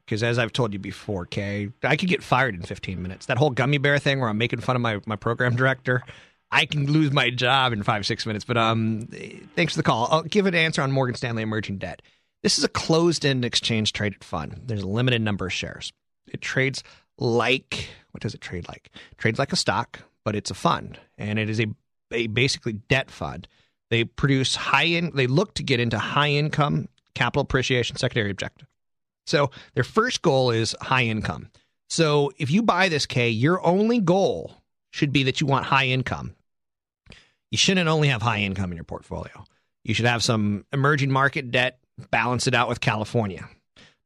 [0.05, 3.26] Because as I've told you before, Kay, I could get fired in 15 minutes.
[3.26, 6.03] That whole gummy bear thing where I'm making fun of my, my program director,
[6.51, 8.45] I can lose my job in five, six minutes.
[8.45, 9.09] But um,
[9.57, 10.09] thanks for the call.
[10.11, 12.03] I'll give an answer on Morgan Stanley Emerging Debt.
[12.42, 14.61] This is a closed end exchange traded fund.
[14.66, 15.92] There's a limited number of shares.
[16.28, 16.84] It trades
[17.18, 18.90] like, what does it trade like?
[19.11, 20.99] It trades like a stock, but it's a fund.
[21.16, 21.66] And it is a,
[22.11, 23.48] a basically debt fund.
[23.90, 28.68] They produce high in, they look to get into high income capital appreciation secondary objective.
[29.26, 31.50] So their first goal is high income.
[31.88, 34.55] So if you buy this Kay, your only goal
[34.90, 36.34] should be that you want high income.
[37.50, 39.44] You shouldn't only have high income in your portfolio.
[39.84, 41.78] You should have some emerging market debt,
[42.11, 43.48] balance it out with California.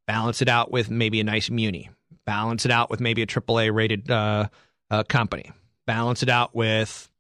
[0.07, 1.91] balance it out with maybe a nice muni,
[2.25, 4.49] balance it out with maybe a AAA rated uh,
[4.91, 5.53] uh, company,
[5.87, 7.11] balance it out with,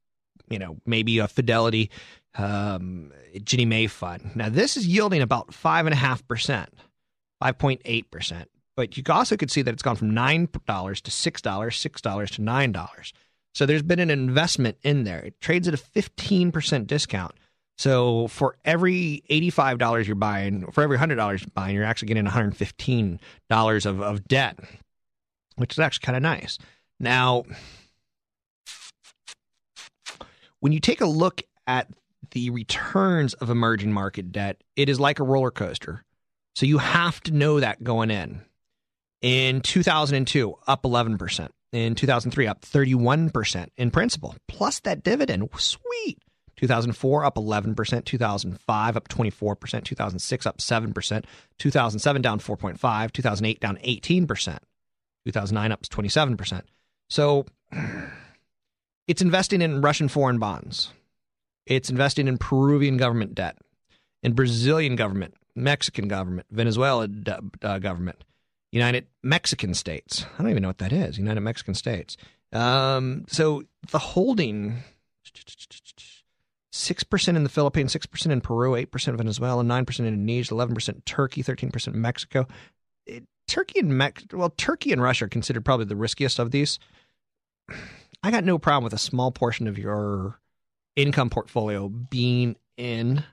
[0.50, 1.90] you know, maybe a Fidelity
[2.36, 3.12] um,
[3.44, 4.30] Ginnie Mae fund.
[4.34, 6.68] Now, this is yielding about 5.5%,
[7.42, 8.44] 5.8%.
[8.76, 13.12] But you also could see that it's gone from $9 to $6, $6 to $9.
[13.54, 15.18] So there's been an investment in there.
[15.18, 17.32] It trades at a 15% discount.
[17.76, 23.86] So for every $85 you're buying, for every $100 you're buying, you're actually getting $115
[23.86, 24.58] of, of debt,
[25.56, 26.58] which is actually kind of nice.
[27.00, 27.44] Now,
[30.60, 31.88] when you take a look at
[32.32, 36.04] the returns of emerging market debt, it is like a roller coaster.
[36.54, 38.42] So you have to know that going in.
[39.20, 41.48] In 2002, up 11%.
[41.72, 45.48] In 2003, up 31% in principal, plus that dividend.
[45.58, 46.18] Sweet.
[46.56, 51.24] 2004 up 11%, 2005 up 24%, 2006 up 7%,
[51.58, 54.58] 2007 down 4.5, 2008 down 18%,
[55.26, 56.62] 2009 up 27%.
[57.08, 57.46] So
[59.08, 60.92] it's investing in Russian foreign bonds.
[61.66, 63.58] It's investing in Peruvian government debt,
[64.22, 67.08] in Brazilian government, Mexican government, Venezuela
[67.62, 68.22] uh, government,
[68.70, 70.24] United Mexican States.
[70.38, 71.18] I don't even know what that is.
[71.18, 72.16] United Mexican States.
[72.52, 74.76] Um, so the holding
[76.72, 80.14] six percent in the Philippines, six percent in Peru, eight percent Venezuela, nine percent in
[80.14, 82.46] Indonesia, eleven percent Turkey, thirteen percent Mexico.
[83.06, 86.78] It, Turkey and Mex- well, Turkey and Russia are considered probably the riskiest of these.
[88.22, 90.40] I got no problem with a small portion of your
[90.96, 93.24] income portfolio being in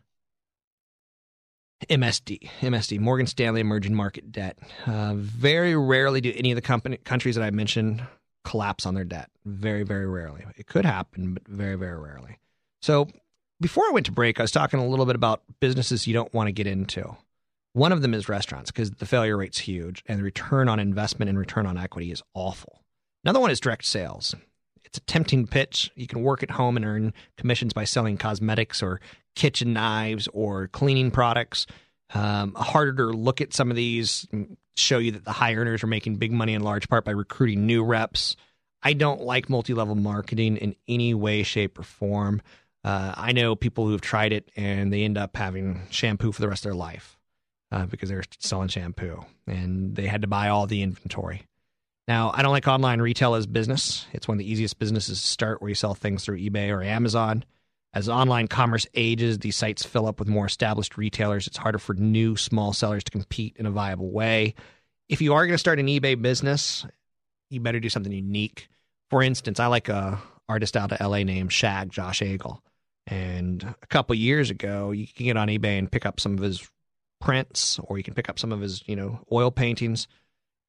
[1.89, 4.57] MSD, MSD, Morgan Stanley Emerging Market Debt.
[4.86, 8.05] Uh, very rarely do any of the company, countries that I mentioned
[8.43, 9.29] collapse on their debt.
[9.43, 10.45] Very, very rarely.
[10.55, 12.38] It could happen, but very, very rarely.
[12.81, 13.07] So
[13.59, 16.33] before I went to break, I was talking a little bit about businesses you don't
[16.33, 17.17] want to get into.
[17.73, 21.29] One of them is restaurants because the failure rate's huge and the return on investment
[21.29, 22.81] and return on equity is awful.
[23.23, 24.36] Another one is direct sales.
[24.95, 25.91] It's a tempting pitch.
[25.95, 29.01] You can work at home and earn commissions by selling cosmetics or
[29.35, 31.67] kitchen knives or cleaning products.
[32.13, 35.83] Um, harder to look at some of these, and show you that the high earners
[35.83, 38.37] are making big money in large part by recruiting new reps.
[38.83, 42.41] I don't like multi level marketing in any way, shape, or form.
[42.85, 46.47] Uh, I know people who've tried it and they end up having shampoo for the
[46.47, 47.17] rest of their life
[47.69, 51.41] uh, because they're selling shampoo and they had to buy all the inventory.
[52.07, 54.05] Now, I don't like online retail as business.
[54.13, 56.83] It's one of the easiest businesses to start where you sell things through eBay or
[56.83, 57.43] Amazon.
[57.93, 61.47] As online commerce ages, these sites fill up with more established retailers.
[61.47, 64.53] It's harder for new small sellers to compete in a viable way.
[65.07, 66.85] If you are going to start an eBay business,
[67.49, 68.67] you better do something unique.
[69.09, 72.61] For instance, I like a artist out of LA named Shag Josh Agle.
[73.07, 76.43] And a couple years ago, you can get on eBay and pick up some of
[76.43, 76.67] his
[77.21, 80.07] prints, or you can pick up some of his, you know, oil paintings.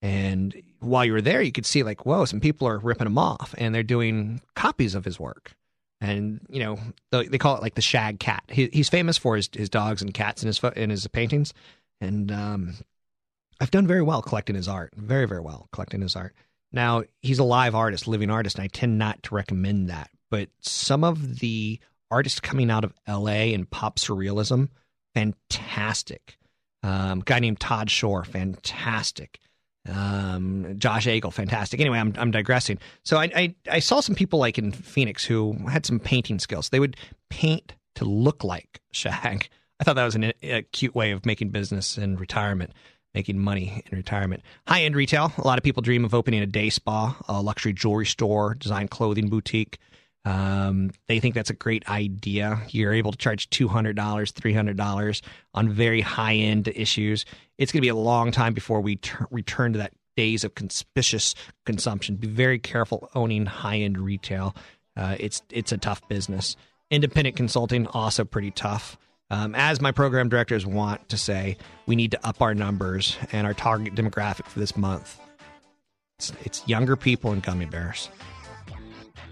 [0.02, 3.18] And while you were there, you could see like, whoa, some people are ripping him
[3.18, 5.56] off, and they're doing copies of his work
[6.00, 6.78] and you know
[7.10, 8.42] they call it like the shag cat.
[8.48, 11.54] He, he's famous for his his dogs and cats in his in his paintings,
[12.00, 12.74] and um,
[13.60, 16.34] I've done very well collecting his art, very very well collecting his art.
[16.72, 20.10] Now he's a live artist, living artist, and I tend not to recommend that.
[20.30, 21.80] But some of the
[22.10, 23.54] artists coming out of L.A.
[23.54, 24.68] and pop surrealism,
[25.14, 26.36] fantastic.
[26.82, 29.38] Um, guy named Todd Schorr, fantastic.
[29.88, 31.80] Um, Josh Agle, fantastic.
[31.80, 32.78] Anyway, I'm I'm digressing.
[33.04, 36.70] So I, I I saw some people like in Phoenix who had some painting skills.
[36.70, 36.96] They would
[37.30, 39.48] paint to look like Shag.
[39.80, 42.72] I thought that was an, a cute way of making business in retirement,
[43.14, 44.42] making money in retirement.
[44.66, 45.32] High end retail.
[45.38, 48.88] A lot of people dream of opening a day spa, a luxury jewelry store, design
[48.88, 49.78] clothing boutique.
[50.26, 52.60] Um, they think that's a great idea.
[52.70, 55.22] You're able to charge $200, $300
[55.54, 57.24] on very high end issues.
[57.58, 58.98] It's going to be a long time before we
[59.30, 62.16] return to that days of conspicuous consumption.
[62.16, 64.56] Be very careful owning high end retail.
[64.96, 66.56] Uh, it's it's a tough business.
[66.90, 68.98] Independent consulting also pretty tough.
[69.30, 71.56] Um, as my program directors want to say,
[71.86, 75.20] we need to up our numbers and our target demographic for this month.
[76.18, 78.08] It's, it's younger people and gummy bears.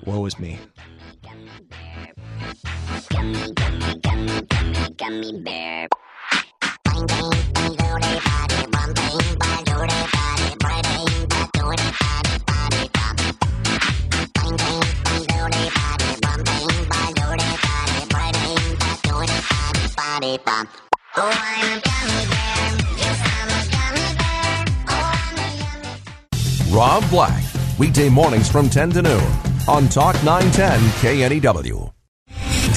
[0.05, 0.59] Woe is me.
[3.15, 5.89] Gummy, gummy, gummy, gummy, gummy bear.
[21.17, 22.67] Oh, I'm a gummy bear.
[22.99, 24.65] Yes, I'm a gummy bear.
[24.89, 25.47] Oh, I'm a
[26.67, 26.77] yummy.
[26.77, 27.45] Rob Black,
[27.79, 29.33] weekday mornings from 10 to noon
[29.69, 30.81] on Talk 910
[31.41, 31.94] KNEW.